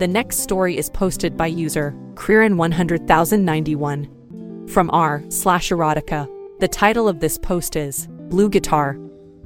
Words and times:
The 0.00 0.08
next 0.08 0.38
story 0.38 0.76
is 0.78 0.88
posted 0.88 1.36
by 1.36 1.48
user 1.48 1.94
Creeran100091 2.14 4.70
from 4.70 4.88
r 4.94 5.22
slash 5.28 5.68
erotica. 5.68 6.26
The 6.58 6.68
title 6.68 7.06
of 7.06 7.20
this 7.20 7.36
post 7.36 7.76
is 7.76 8.08
Blue 8.30 8.48
Guitar. 8.48 8.98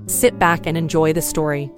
Sit 0.07 0.39
back 0.39 0.69
and 0.69 0.79
enjoy 0.79 1.13
the 1.13 1.23
story. 1.23 1.73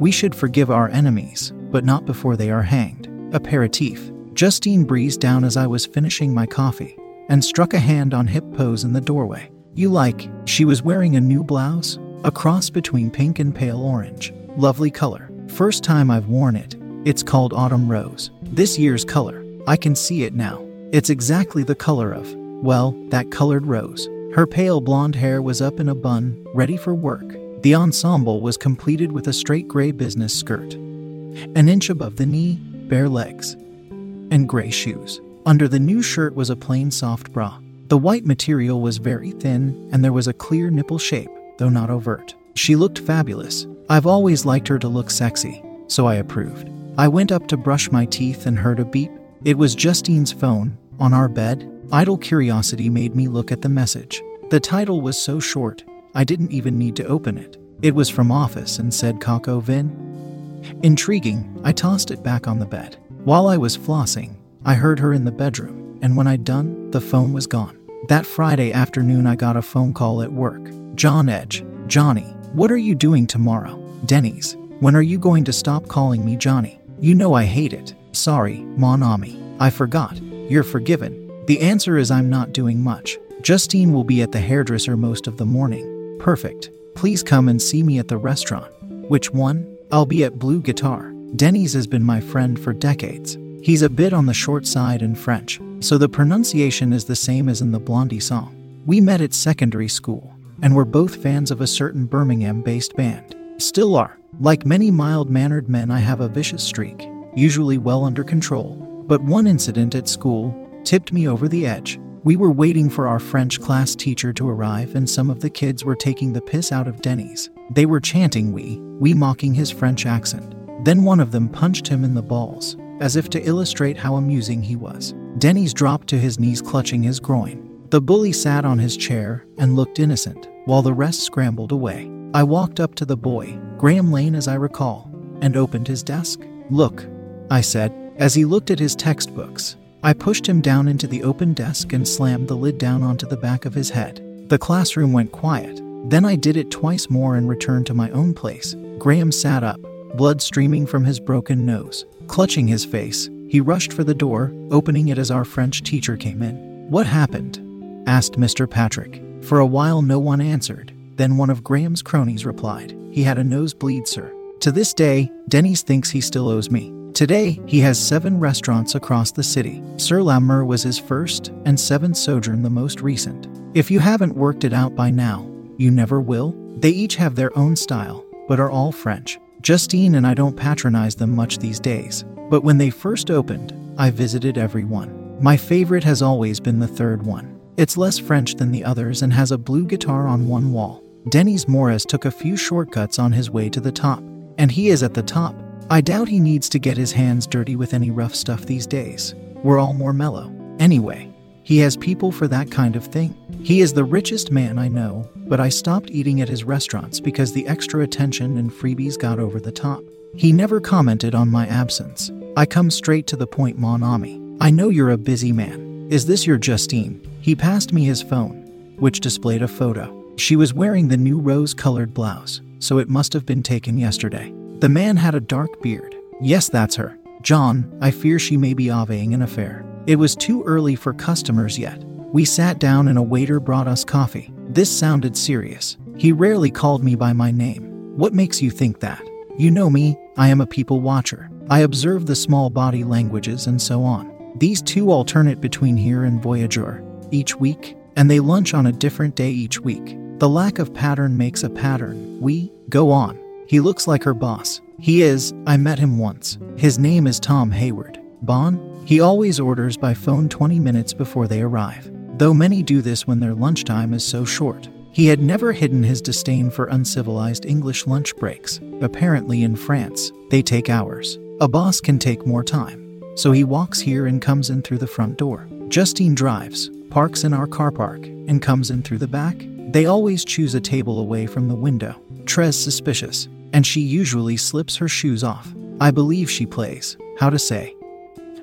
We 0.00 0.10
should 0.10 0.34
forgive 0.34 0.68
our 0.68 0.88
enemies, 0.88 1.52
but 1.70 1.84
not 1.84 2.04
before 2.04 2.36
they 2.36 2.50
are 2.50 2.62
hanged. 2.62 3.06
Aperitif. 3.32 4.10
Justine 4.34 4.82
breezed 4.82 5.20
down 5.20 5.44
as 5.44 5.56
I 5.56 5.68
was 5.68 5.86
finishing 5.86 6.34
my 6.34 6.46
coffee 6.46 6.98
and 7.28 7.44
struck 7.44 7.74
a 7.74 7.78
hand 7.78 8.12
on 8.12 8.26
hip 8.26 8.44
pose 8.54 8.82
in 8.82 8.92
the 8.92 9.00
doorway. 9.00 9.52
You 9.74 9.88
like, 9.88 10.28
she 10.46 10.64
was 10.64 10.82
wearing 10.82 11.14
a 11.14 11.20
new 11.20 11.44
blouse, 11.44 12.00
a 12.24 12.32
cross 12.32 12.70
between 12.70 13.12
pink 13.12 13.38
and 13.38 13.54
pale 13.54 13.80
orange. 13.80 14.34
Lovely 14.56 14.90
color. 14.90 15.25
First 15.56 15.82
time 15.82 16.10
I've 16.10 16.28
worn 16.28 16.54
it. 16.54 16.76
It's 17.06 17.22
called 17.22 17.54
Autumn 17.54 17.90
Rose. 17.90 18.30
This 18.42 18.78
year's 18.78 19.06
color. 19.06 19.42
I 19.66 19.78
can 19.78 19.96
see 19.96 20.24
it 20.24 20.34
now. 20.34 20.62
It's 20.92 21.08
exactly 21.08 21.62
the 21.62 21.74
color 21.74 22.12
of, 22.12 22.30
well, 22.62 22.90
that 23.08 23.30
colored 23.30 23.66
rose. 23.66 24.06
Her 24.34 24.46
pale 24.46 24.82
blonde 24.82 25.14
hair 25.14 25.40
was 25.40 25.62
up 25.62 25.80
in 25.80 25.88
a 25.88 25.94
bun, 25.94 26.46
ready 26.52 26.76
for 26.76 26.94
work. 26.94 27.24
The 27.62 27.74
ensemble 27.74 28.42
was 28.42 28.58
completed 28.58 29.12
with 29.12 29.28
a 29.28 29.32
straight 29.32 29.66
gray 29.66 29.92
business 29.92 30.38
skirt, 30.38 30.74
an 30.74 31.70
inch 31.70 31.88
above 31.88 32.16
the 32.16 32.26
knee, 32.26 32.56
bare 32.90 33.08
legs, 33.08 33.54
and 33.54 34.46
gray 34.46 34.70
shoes. 34.70 35.22
Under 35.46 35.68
the 35.68 35.80
new 35.80 36.02
shirt 36.02 36.34
was 36.34 36.50
a 36.50 36.56
plain 36.56 36.90
soft 36.90 37.32
bra. 37.32 37.58
The 37.88 37.96
white 37.96 38.26
material 38.26 38.82
was 38.82 38.98
very 38.98 39.30
thin, 39.30 39.88
and 39.90 40.04
there 40.04 40.12
was 40.12 40.28
a 40.28 40.34
clear 40.34 40.68
nipple 40.68 40.98
shape, 40.98 41.30
though 41.56 41.70
not 41.70 41.88
overt. 41.88 42.34
She 42.56 42.74
looked 42.74 42.98
fabulous. 43.00 43.66
I've 43.88 44.06
always 44.06 44.44
liked 44.44 44.66
her 44.68 44.78
to 44.78 44.88
look 44.88 45.10
sexy, 45.10 45.62
so 45.88 46.06
I 46.06 46.16
approved. 46.16 46.70
I 46.98 47.06
went 47.06 47.30
up 47.30 47.46
to 47.48 47.56
brush 47.56 47.92
my 47.92 48.06
teeth 48.06 48.46
and 48.46 48.58
heard 48.58 48.80
a 48.80 48.84
beep. 48.84 49.10
It 49.44 49.58
was 49.58 49.74
Justine's 49.74 50.32
phone, 50.32 50.76
on 50.98 51.12
our 51.12 51.28
bed. 51.28 51.70
Idle 51.92 52.18
curiosity 52.18 52.88
made 52.88 53.14
me 53.14 53.28
look 53.28 53.52
at 53.52 53.60
the 53.62 53.68
message. 53.68 54.22
The 54.50 54.58
title 54.58 55.02
was 55.02 55.16
so 55.16 55.38
short, 55.38 55.84
I 56.14 56.24
didn't 56.24 56.50
even 56.50 56.78
need 56.78 56.96
to 56.96 57.06
open 57.06 57.36
it. 57.36 57.58
It 57.82 57.94
was 57.94 58.08
from 58.08 58.32
office 58.32 58.78
and 58.78 58.92
said 58.92 59.20
Coq 59.20 59.48
au 59.48 59.60
Vin. 59.60 60.62
Intriguing, 60.82 61.60
I 61.62 61.72
tossed 61.72 62.10
it 62.10 62.22
back 62.22 62.48
on 62.48 62.58
the 62.58 62.64
bed. 62.64 62.96
While 63.24 63.48
I 63.48 63.58
was 63.58 63.76
flossing, 63.76 64.36
I 64.64 64.74
heard 64.74 64.98
her 64.98 65.12
in 65.12 65.26
the 65.26 65.30
bedroom, 65.30 65.98
and 66.00 66.16
when 66.16 66.26
I'd 66.26 66.44
done, 66.44 66.90
the 66.90 67.00
phone 67.00 67.34
was 67.34 67.46
gone. 67.46 67.78
That 68.08 68.24
Friday 68.24 68.72
afternoon, 68.72 69.26
I 69.26 69.36
got 69.36 69.56
a 69.56 69.62
phone 69.62 69.92
call 69.92 70.22
at 70.22 70.32
work. 70.32 70.70
John 70.94 71.28
Edge, 71.28 71.62
Johnny, 71.86 72.35
what 72.52 72.70
are 72.70 72.76
you 72.76 72.94
doing 72.94 73.26
tomorrow? 73.26 73.76
Denis. 74.06 74.56
When 74.80 74.94
are 74.94 75.02
you 75.02 75.18
going 75.18 75.44
to 75.44 75.52
stop 75.52 75.88
calling 75.88 76.24
me 76.24 76.36
Johnny? 76.36 76.78
You 77.00 77.14
know 77.14 77.34
I 77.34 77.44
hate 77.44 77.72
it. 77.72 77.94
Sorry, 78.12 78.58
Mon 78.76 79.02
Ami. 79.02 79.42
I 79.58 79.70
forgot. 79.70 80.20
You're 80.22 80.62
forgiven. 80.62 81.44
The 81.46 81.60
answer 81.60 81.96
is 81.96 82.10
I'm 82.10 82.30
not 82.30 82.52
doing 82.52 82.82
much. 82.82 83.18
Justine 83.42 83.92
will 83.92 84.04
be 84.04 84.22
at 84.22 84.32
the 84.32 84.40
hairdresser 84.40 84.96
most 84.96 85.26
of 85.26 85.36
the 85.36 85.46
morning. 85.46 86.16
Perfect. 86.18 86.70
Please 86.94 87.22
come 87.22 87.48
and 87.48 87.60
see 87.60 87.82
me 87.82 87.98
at 87.98 88.08
the 88.08 88.18
restaurant. 88.18 88.72
Which 89.08 89.32
one? 89.32 89.76
I'll 89.92 90.06
be 90.06 90.24
at 90.24 90.38
Blue 90.38 90.60
Guitar. 90.60 91.12
Denis 91.36 91.72
has 91.74 91.86
been 91.86 92.02
my 92.02 92.20
friend 92.20 92.58
for 92.58 92.72
decades. 92.72 93.36
He's 93.62 93.82
a 93.82 93.90
bit 93.90 94.12
on 94.12 94.26
the 94.26 94.34
short 94.34 94.66
side 94.66 95.02
in 95.02 95.14
French, 95.14 95.60
so 95.80 95.98
the 95.98 96.08
pronunciation 96.08 96.92
is 96.92 97.04
the 97.04 97.16
same 97.16 97.48
as 97.48 97.60
in 97.60 97.72
the 97.72 97.80
Blondie 97.80 98.20
song. 98.20 98.54
We 98.86 99.00
met 99.00 99.20
at 99.20 99.34
secondary 99.34 99.88
school, 99.88 100.35
and 100.62 100.74
were 100.74 100.84
both 100.84 101.22
fans 101.22 101.50
of 101.50 101.60
a 101.60 101.66
certain 101.66 102.06
Birmingham 102.06 102.62
based 102.62 102.94
band. 102.96 103.34
Still 103.58 103.96
are. 103.96 104.18
Like 104.40 104.66
many 104.66 104.90
mild 104.90 105.30
mannered 105.30 105.68
men, 105.68 105.90
I 105.90 105.98
have 105.98 106.20
a 106.20 106.28
vicious 106.28 106.62
streak, 106.62 107.08
usually 107.34 107.78
well 107.78 108.04
under 108.04 108.22
control. 108.22 108.74
But 109.06 109.22
one 109.22 109.46
incident 109.46 109.94
at 109.94 110.08
school 110.08 110.54
tipped 110.84 111.12
me 111.12 111.28
over 111.28 111.48
the 111.48 111.66
edge. 111.66 111.98
We 112.24 112.36
were 112.36 112.50
waiting 112.50 112.90
for 112.90 113.06
our 113.06 113.20
French 113.20 113.60
class 113.60 113.94
teacher 113.94 114.32
to 114.32 114.48
arrive, 114.48 114.94
and 114.96 115.08
some 115.08 115.30
of 115.30 115.40
the 115.40 115.48
kids 115.48 115.84
were 115.84 115.94
taking 115.94 116.32
the 116.32 116.40
piss 116.40 116.72
out 116.72 116.88
of 116.88 117.00
Denis. 117.00 117.50
They 117.70 117.86
were 117.86 118.00
chanting 118.00 118.52
we, 118.52 118.78
we 118.98 119.14
mocking 119.14 119.54
his 119.54 119.70
French 119.70 120.06
accent. 120.06 120.54
Then 120.84 121.04
one 121.04 121.20
of 121.20 121.30
them 121.30 121.48
punched 121.48 121.86
him 121.86 122.04
in 122.04 122.14
the 122.14 122.22
balls, 122.22 122.76
as 123.00 123.16
if 123.16 123.30
to 123.30 123.42
illustrate 123.42 123.96
how 123.96 124.16
amusing 124.16 124.62
he 124.62 124.76
was. 124.76 125.14
Denis 125.38 125.72
dropped 125.72 126.08
to 126.08 126.18
his 126.18 126.40
knees, 126.40 126.60
clutching 126.60 127.02
his 127.02 127.20
groin. 127.20 127.65
The 127.90 128.00
bully 128.00 128.32
sat 128.32 128.64
on 128.64 128.80
his 128.80 128.96
chair 128.96 129.46
and 129.58 129.76
looked 129.76 130.00
innocent, 130.00 130.48
while 130.64 130.82
the 130.82 130.92
rest 130.92 131.20
scrambled 131.20 131.70
away. 131.70 132.10
I 132.34 132.42
walked 132.42 132.80
up 132.80 132.96
to 132.96 133.04
the 133.04 133.16
boy, 133.16 133.56
Graham 133.78 134.10
Lane 134.10 134.34
as 134.34 134.48
I 134.48 134.54
recall, 134.54 135.08
and 135.40 135.56
opened 135.56 135.86
his 135.86 136.02
desk. 136.02 136.40
Look, 136.68 137.06
I 137.48 137.60
said, 137.60 137.94
as 138.16 138.34
he 138.34 138.44
looked 138.44 138.72
at 138.72 138.80
his 138.80 138.96
textbooks. 138.96 139.76
I 140.02 140.14
pushed 140.14 140.48
him 140.48 140.60
down 140.60 140.88
into 140.88 141.06
the 141.06 141.22
open 141.22 141.52
desk 141.52 141.92
and 141.92 142.06
slammed 142.06 142.48
the 142.48 142.56
lid 142.56 142.78
down 142.78 143.04
onto 143.04 143.26
the 143.26 143.36
back 143.36 143.64
of 143.64 143.74
his 143.74 143.90
head. 143.90 144.20
The 144.48 144.58
classroom 144.58 145.12
went 145.12 145.30
quiet. 145.30 145.80
Then 146.10 146.24
I 146.24 146.34
did 146.34 146.56
it 146.56 146.72
twice 146.72 147.08
more 147.08 147.36
and 147.36 147.48
returned 147.48 147.86
to 147.86 147.94
my 147.94 148.10
own 148.10 148.34
place. 148.34 148.74
Graham 148.98 149.30
sat 149.30 149.62
up, 149.62 149.80
blood 150.16 150.42
streaming 150.42 150.86
from 150.86 151.04
his 151.04 151.20
broken 151.20 151.64
nose. 151.64 152.04
Clutching 152.26 152.66
his 152.66 152.84
face, 152.84 153.30
he 153.48 153.60
rushed 153.60 153.92
for 153.92 154.02
the 154.02 154.14
door, 154.14 154.52
opening 154.72 155.08
it 155.08 155.18
as 155.18 155.30
our 155.30 155.44
French 155.44 155.84
teacher 155.84 156.16
came 156.16 156.42
in. 156.42 156.56
What 156.90 157.06
happened? 157.06 157.65
Asked 158.06 158.38
Mr. 158.38 158.70
Patrick. 158.70 159.20
For 159.42 159.58
a 159.58 159.66
while, 159.66 160.00
no 160.00 160.18
one 160.18 160.40
answered. 160.40 160.92
Then 161.16 161.36
one 161.36 161.50
of 161.50 161.64
Graham's 161.64 162.02
cronies 162.02 162.46
replied, 162.46 162.96
He 163.10 163.22
had 163.22 163.38
a 163.38 163.44
nosebleed, 163.44 164.06
sir. 164.06 164.32
To 164.60 164.70
this 164.70 164.94
day, 164.94 165.30
Denis 165.48 165.82
thinks 165.82 166.10
he 166.10 166.20
still 166.20 166.48
owes 166.48 166.70
me. 166.70 166.92
Today, 167.14 167.60
he 167.66 167.80
has 167.80 167.98
seven 167.98 168.38
restaurants 168.38 168.94
across 168.94 169.32
the 169.32 169.42
city. 169.42 169.82
Sur 169.96 170.22
la 170.22 170.38
Mer 170.38 170.64
was 170.64 170.82
his 170.82 170.98
first, 170.98 171.48
and 171.64 171.78
Seventh 171.78 172.16
Sojourn 172.16 172.62
the 172.62 172.70
most 172.70 173.00
recent. 173.00 173.48
If 173.74 173.90
you 173.90 173.98
haven't 173.98 174.36
worked 174.36 174.64
it 174.64 174.72
out 174.72 174.94
by 174.94 175.10
now, 175.10 175.50
you 175.76 175.90
never 175.90 176.20
will. 176.20 176.54
They 176.76 176.90
each 176.90 177.16
have 177.16 177.34
their 177.34 177.56
own 177.58 177.74
style, 177.74 178.24
but 178.46 178.60
are 178.60 178.70
all 178.70 178.92
French. 178.92 179.38
Justine 179.62 180.14
and 180.14 180.26
I 180.26 180.34
don't 180.34 180.56
patronize 180.56 181.16
them 181.16 181.34
much 181.34 181.58
these 181.58 181.80
days. 181.80 182.24
But 182.50 182.62
when 182.62 182.78
they 182.78 182.90
first 182.90 183.30
opened, 183.30 183.74
I 183.98 184.10
visited 184.10 184.58
every 184.58 184.84
one. 184.84 185.42
My 185.42 185.56
favorite 185.56 186.04
has 186.04 186.22
always 186.22 186.60
been 186.60 186.78
the 186.78 186.86
third 186.86 187.24
one. 187.24 187.55
It's 187.76 187.98
less 187.98 188.18
French 188.18 188.54
than 188.54 188.72
the 188.72 188.84
others 188.84 189.20
and 189.20 189.30
has 189.34 189.52
a 189.52 189.58
blue 189.58 189.84
guitar 189.84 190.26
on 190.26 190.48
one 190.48 190.72
wall. 190.72 191.04
Denis 191.28 191.68
Morris 191.68 192.06
took 192.06 192.24
a 192.24 192.30
few 192.30 192.56
shortcuts 192.56 193.18
on 193.18 193.32
his 193.32 193.50
way 193.50 193.68
to 193.68 193.80
the 193.80 193.92
top, 193.92 194.22
and 194.56 194.70
he 194.70 194.88
is 194.88 195.02
at 195.02 195.12
the 195.12 195.22
top. 195.22 195.54
I 195.90 196.00
doubt 196.00 196.28
he 196.28 196.40
needs 196.40 196.70
to 196.70 196.78
get 196.78 196.96
his 196.96 197.12
hands 197.12 197.46
dirty 197.46 197.76
with 197.76 197.92
any 197.92 198.10
rough 198.10 198.34
stuff 198.34 198.64
these 198.64 198.86
days. 198.86 199.34
We're 199.62 199.78
all 199.78 199.92
more 199.92 200.14
mellow. 200.14 200.50
Anyway, 200.78 201.30
he 201.64 201.76
has 201.78 201.98
people 201.98 202.32
for 202.32 202.48
that 202.48 202.70
kind 202.70 202.96
of 202.96 203.04
thing. 203.04 203.36
He 203.62 203.82
is 203.82 203.92
the 203.92 204.04
richest 204.04 204.50
man 204.50 204.78
I 204.78 204.88
know, 204.88 205.28
but 205.36 205.60
I 205.60 205.68
stopped 205.68 206.10
eating 206.10 206.40
at 206.40 206.48
his 206.48 206.64
restaurants 206.64 207.20
because 207.20 207.52
the 207.52 207.66
extra 207.66 208.00
attention 208.00 208.56
and 208.56 208.70
freebies 208.70 209.18
got 209.18 209.38
over 209.38 209.60
the 209.60 209.72
top. 209.72 210.02
He 210.34 210.50
never 210.50 210.80
commented 210.80 211.34
on 211.34 211.50
my 211.50 211.66
absence. 211.66 212.30
I 212.56 212.64
come 212.64 212.90
straight 212.90 213.26
to 213.26 213.36
the 213.36 213.46
point, 213.46 213.78
Mon 213.78 214.02
Ami. 214.02 214.40
I 214.62 214.70
know 214.70 214.88
you're 214.88 215.10
a 215.10 215.18
busy 215.18 215.52
man. 215.52 216.08
Is 216.08 216.24
this 216.24 216.46
your 216.46 216.56
Justine? 216.56 217.25
He 217.46 217.54
passed 217.54 217.92
me 217.92 218.02
his 218.02 218.22
phone, 218.22 218.96
which 218.98 219.20
displayed 219.20 219.62
a 219.62 219.68
photo. 219.68 220.34
She 220.36 220.56
was 220.56 220.74
wearing 220.74 221.06
the 221.06 221.16
new 221.16 221.38
rose 221.38 221.74
colored 221.74 222.12
blouse, 222.12 222.60
so 222.80 222.98
it 222.98 223.08
must 223.08 223.32
have 223.34 223.46
been 223.46 223.62
taken 223.62 223.96
yesterday. 223.96 224.52
The 224.80 224.88
man 224.88 225.16
had 225.16 225.36
a 225.36 225.40
dark 225.40 225.80
beard. 225.80 226.16
Yes, 226.40 226.68
that's 226.68 226.96
her. 226.96 227.16
John, 227.42 227.96
I 228.00 228.10
fear 228.10 228.40
she 228.40 228.56
may 228.56 228.74
be 228.74 228.88
avaying 228.88 229.32
an 229.32 229.42
affair. 229.42 229.86
It 230.08 230.16
was 230.16 230.34
too 230.34 230.64
early 230.64 230.96
for 230.96 231.12
customers 231.12 231.78
yet. 231.78 232.02
We 232.32 232.44
sat 232.44 232.80
down 232.80 233.06
and 233.06 233.16
a 233.16 233.22
waiter 233.22 233.60
brought 233.60 233.86
us 233.86 234.04
coffee. 234.04 234.52
This 234.70 234.90
sounded 234.90 235.36
serious. 235.36 235.96
He 236.16 236.32
rarely 236.32 236.72
called 236.72 237.04
me 237.04 237.14
by 237.14 237.32
my 237.32 237.52
name. 237.52 237.84
What 238.16 238.34
makes 238.34 238.60
you 238.60 238.72
think 238.72 238.98
that? 238.98 239.24
You 239.56 239.70
know 239.70 239.88
me, 239.88 240.18
I 240.36 240.48
am 240.48 240.60
a 240.60 240.66
people 240.66 241.00
watcher. 241.00 241.48
I 241.70 241.82
observe 241.82 242.26
the 242.26 242.34
small 242.34 242.70
body 242.70 243.04
languages 243.04 243.68
and 243.68 243.80
so 243.80 244.02
on. 244.02 244.32
These 244.56 244.82
two 244.82 245.12
alternate 245.12 245.60
between 245.60 245.96
here 245.96 246.24
and 246.24 246.42
Voyageur 246.42 247.05
each 247.30 247.56
week, 247.56 247.96
and 248.16 248.30
they 248.30 248.40
lunch 248.40 248.74
on 248.74 248.86
a 248.86 248.92
different 248.92 249.34
day 249.34 249.50
each 249.50 249.80
week. 249.80 250.16
The 250.38 250.48
lack 250.48 250.78
of 250.78 250.92
pattern 250.92 251.36
makes 251.36 251.62
a 251.62 251.70
pattern. 251.70 252.40
We 252.40 252.72
go 252.88 253.10
on. 253.10 253.38
He 253.66 253.80
looks 253.80 254.06
like 254.06 254.22
her 254.24 254.34
boss. 254.34 254.80
He 254.98 255.22
is, 255.22 255.52
I 255.66 255.76
met 255.76 255.98
him 255.98 256.18
once. 256.18 256.58
His 256.76 256.98
name 256.98 257.26
is 257.26 257.40
Tom 257.40 257.70
Hayward. 257.70 258.20
Bon? 258.42 259.02
He 259.04 259.20
always 259.20 259.60
orders 259.60 259.96
by 259.96 260.14
phone 260.14 260.48
20 260.48 260.80
minutes 260.80 261.12
before 261.12 261.48
they 261.48 261.62
arrive, 261.62 262.10
though 262.38 262.54
many 262.54 262.82
do 262.82 263.00
this 263.02 263.26
when 263.26 263.40
their 263.40 263.54
lunchtime 263.54 264.12
is 264.14 264.24
so 264.24 264.44
short. 264.44 264.88
He 265.12 265.26
had 265.26 265.40
never 265.40 265.72
hidden 265.72 266.02
his 266.02 266.20
disdain 266.20 266.70
for 266.70 266.86
uncivilized 266.86 267.64
English 267.64 268.06
lunch 268.06 268.36
breaks. 268.36 268.80
Apparently, 269.00 269.62
in 269.62 269.74
France, 269.74 270.30
they 270.50 270.60
take 270.60 270.90
hours. 270.90 271.38
A 271.60 271.68
boss 271.68 272.00
can 272.02 272.18
take 272.18 272.46
more 272.46 272.62
time. 272.62 273.22
So 273.34 273.52
he 273.52 273.64
walks 273.64 274.00
here 274.00 274.26
and 274.26 274.42
comes 274.42 274.68
in 274.68 274.82
through 274.82 274.98
the 274.98 275.06
front 275.06 275.38
door. 275.38 275.66
Justine 275.88 276.34
drives, 276.34 276.90
parks 277.16 277.44
in 277.44 277.54
our 277.54 277.66
car 277.66 277.90
park, 277.90 278.26
and 278.26 278.60
comes 278.60 278.90
in 278.90 279.02
through 279.02 279.16
the 279.16 279.26
back. 279.26 279.56
They 279.90 280.04
always 280.04 280.44
choose 280.44 280.74
a 280.74 280.82
table 280.82 281.18
away 281.18 281.46
from 281.46 281.66
the 281.66 281.74
window. 281.74 282.14
Trez 282.44 282.74
suspicious, 282.74 283.48
and 283.72 283.86
she 283.86 284.02
usually 284.02 284.58
slips 284.58 284.96
her 284.96 285.08
shoes 285.08 285.42
off. 285.42 285.74
I 285.98 286.10
believe 286.10 286.50
she 286.50 286.66
plays, 286.66 287.16
how 287.40 287.48
to 287.48 287.58
say, 287.58 287.96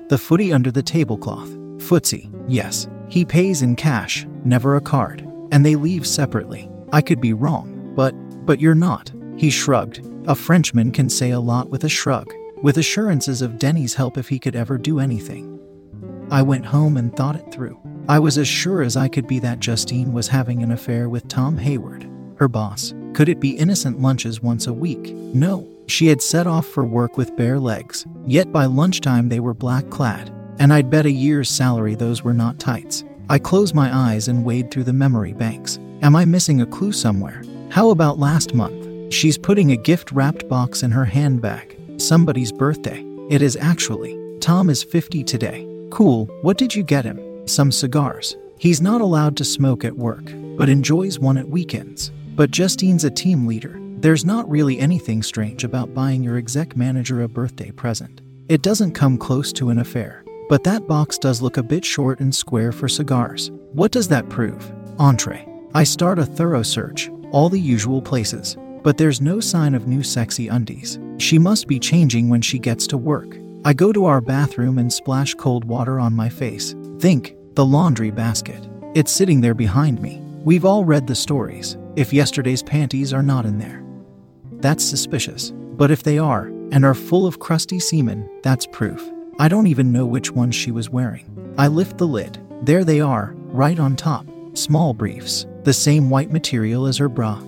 the 0.08 0.18
footy 0.18 0.52
under 0.52 0.70
the 0.70 0.84
tablecloth. 0.84 1.48
Footsie, 1.78 2.30
yes. 2.46 2.86
He 3.08 3.24
pays 3.24 3.60
in 3.60 3.74
cash, 3.74 4.24
never 4.44 4.76
a 4.76 4.80
card, 4.80 5.28
and 5.50 5.66
they 5.66 5.74
leave 5.74 6.06
separately. 6.06 6.70
I 6.92 7.00
could 7.00 7.20
be 7.20 7.32
wrong, 7.32 7.92
but 7.96 8.14
but 8.46 8.60
you're 8.60 8.76
not. 8.76 9.10
He 9.36 9.50
shrugged. 9.50 10.00
A 10.28 10.36
Frenchman 10.36 10.92
can 10.92 11.10
say 11.10 11.32
a 11.32 11.40
lot 11.40 11.70
with 11.70 11.82
a 11.82 11.88
shrug, 11.88 12.32
with 12.62 12.78
assurances 12.78 13.42
of 13.42 13.58
Denny's 13.58 13.94
help 13.94 14.16
if 14.16 14.28
he 14.28 14.38
could 14.38 14.54
ever 14.54 14.78
do 14.78 15.00
anything. 15.00 15.58
I 16.30 16.42
went 16.42 16.66
home 16.66 16.96
and 16.96 17.12
thought 17.16 17.34
it 17.34 17.52
through. 17.52 17.80
I 18.06 18.18
was 18.18 18.36
as 18.36 18.46
sure 18.46 18.82
as 18.82 18.98
I 18.98 19.08
could 19.08 19.26
be 19.26 19.38
that 19.38 19.60
Justine 19.60 20.12
was 20.12 20.28
having 20.28 20.62
an 20.62 20.72
affair 20.72 21.08
with 21.08 21.26
Tom 21.26 21.56
Hayward, 21.56 22.06
her 22.36 22.48
boss. 22.48 22.92
Could 23.14 23.30
it 23.30 23.40
be 23.40 23.56
innocent 23.56 24.02
lunches 24.02 24.42
once 24.42 24.66
a 24.66 24.74
week? 24.74 25.14
No. 25.14 25.66
She 25.86 26.08
had 26.08 26.20
set 26.20 26.46
off 26.46 26.66
for 26.66 26.84
work 26.84 27.16
with 27.16 27.34
bare 27.36 27.58
legs, 27.58 28.06
yet 28.26 28.52
by 28.52 28.66
lunchtime 28.66 29.30
they 29.30 29.40
were 29.40 29.54
black 29.54 29.88
clad, 29.88 30.30
and 30.58 30.70
I'd 30.70 30.90
bet 30.90 31.06
a 31.06 31.10
year's 31.10 31.48
salary 31.48 31.94
those 31.94 32.22
were 32.22 32.34
not 32.34 32.58
tights. 32.58 33.04
I 33.30 33.38
closed 33.38 33.74
my 33.74 33.94
eyes 33.94 34.28
and 34.28 34.44
wade 34.44 34.70
through 34.70 34.84
the 34.84 34.92
memory 34.92 35.32
banks. 35.32 35.78
Am 36.02 36.14
I 36.14 36.26
missing 36.26 36.60
a 36.60 36.66
clue 36.66 36.92
somewhere? 36.92 37.42
How 37.70 37.88
about 37.88 38.18
last 38.18 38.52
month? 38.52 39.14
She's 39.14 39.38
putting 39.38 39.72
a 39.72 39.76
gift 39.76 40.12
wrapped 40.12 40.46
box 40.46 40.82
in 40.82 40.90
her 40.90 41.06
handbag. 41.06 41.74
Somebody's 41.96 42.52
birthday. 42.52 43.02
It 43.30 43.40
is 43.40 43.56
actually. 43.56 44.18
Tom 44.40 44.68
is 44.68 44.82
50 44.82 45.24
today. 45.24 45.66
Cool, 45.90 46.26
what 46.42 46.58
did 46.58 46.74
you 46.74 46.82
get 46.82 47.06
him? 47.06 47.33
Some 47.46 47.70
cigars. 47.70 48.36
He's 48.58 48.80
not 48.80 49.00
allowed 49.00 49.36
to 49.36 49.44
smoke 49.44 49.84
at 49.84 49.96
work, 49.96 50.32
but 50.56 50.68
enjoys 50.68 51.18
one 51.18 51.36
at 51.36 51.48
weekends. 51.48 52.10
But 52.34 52.50
Justine's 52.50 53.04
a 53.04 53.10
team 53.10 53.46
leader. 53.46 53.78
There's 53.98 54.24
not 54.24 54.48
really 54.50 54.78
anything 54.78 55.22
strange 55.22 55.64
about 55.64 55.94
buying 55.94 56.22
your 56.22 56.36
exec 56.36 56.76
manager 56.76 57.22
a 57.22 57.28
birthday 57.28 57.70
present. 57.70 58.22
It 58.48 58.62
doesn't 58.62 58.92
come 58.92 59.18
close 59.18 59.52
to 59.54 59.70
an 59.70 59.78
affair. 59.78 60.24
But 60.48 60.64
that 60.64 60.86
box 60.86 61.16
does 61.16 61.40
look 61.40 61.56
a 61.56 61.62
bit 61.62 61.84
short 61.84 62.20
and 62.20 62.34
square 62.34 62.70
for 62.70 62.88
cigars. 62.88 63.50
What 63.72 63.92
does 63.92 64.08
that 64.08 64.28
prove? 64.28 64.70
Entree. 64.98 65.48
I 65.74 65.84
start 65.84 66.18
a 66.18 66.26
thorough 66.26 66.62
search, 66.62 67.10
all 67.30 67.48
the 67.48 67.60
usual 67.60 68.02
places, 68.02 68.56
but 68.82 68.98
there's 68.98 69.22
no 69.22 69.40
sign 69.40 69.74
of 69.74 69.88
new 69.88 70.02
sexy 70.02 70.48
undies. 70.48 70.98
She 71.18 71.38
must 71.38 71.66
be 71.66 71.78
changing 71.78 72.28
when 72.28 72.42
she 72.42 72.58
gets 72.58 72.86
to 72.88 72.98
work. 72.98 73.38
I 73.66 73.72
go 73.72 73.94
to 73.94 74.04
our 74.04 74.20
bathroom 74.20 74.76
and 74.76 74.92
splash 74.92 75.32
cold 75.32 75.64
water 75.64 75.98
on 75.98 76.12
my 76.12 76.28
face. 76.28 76.74
Think, 76.98 77.34
the 77.54 77.64
laundry 77.64 78.10
basket. 78.10 78.68
It's 78.94 79.10
sitting 79.10 79.40
there 79.40 79.54
behind 79.54 80.02
me. 80.02 80.20
We've 80.44 80.66
all 80.66 80.84
read 80.84 81.06
the 81.06 81.14
stories. 81.14 81.78
If 81.96 82.12
yesterday's 82.12 82.62
panties 82.62 83.14
are 83.14 83.22
not 83.22 83.46
in 83.46 83.58
there, 83.58 83.82
that's 84.60 84.84
suspicious. 84.84 85.50
But 85.50 85.90
if 85.90 86.02
they 86.02 86.18
are, 86.18 86.48
and 86.72 86.84
are 86.84 86.92
full 86.92 87.26
of 87.26 87.38
crusty 87.38 87.80
semen, 87.80 88.28
that's 88.42 88.66
proof. 88.66 89.02
I 89.38 89.48
don't 89.48 89.66
even 89.66 89.92
know 89.92 90.04
which 90.04 90.30
ones 90.30 90.54
she 90.54 90.70
was 90.70 90.90
wearing. 90.90 91.54
I 91.56 91.68
lift 91.68 91.96
the 91.96 92.06
lid. 92.06 92.38
There 92.66 92.84
they 92.84 93.00
are, 93.00 93.32
right 93.46 93.78
on 93.78 93.96
top. 93.96 94.26
Small 94.52 94.92
briefs, 94.92 95.46
the 95.62 95.72
same 95.72 96.10
white 96.10 96.30
material 96.30 96.86
as 96.86 96.98
her 96.98 97.08
bra. 97.08 97.40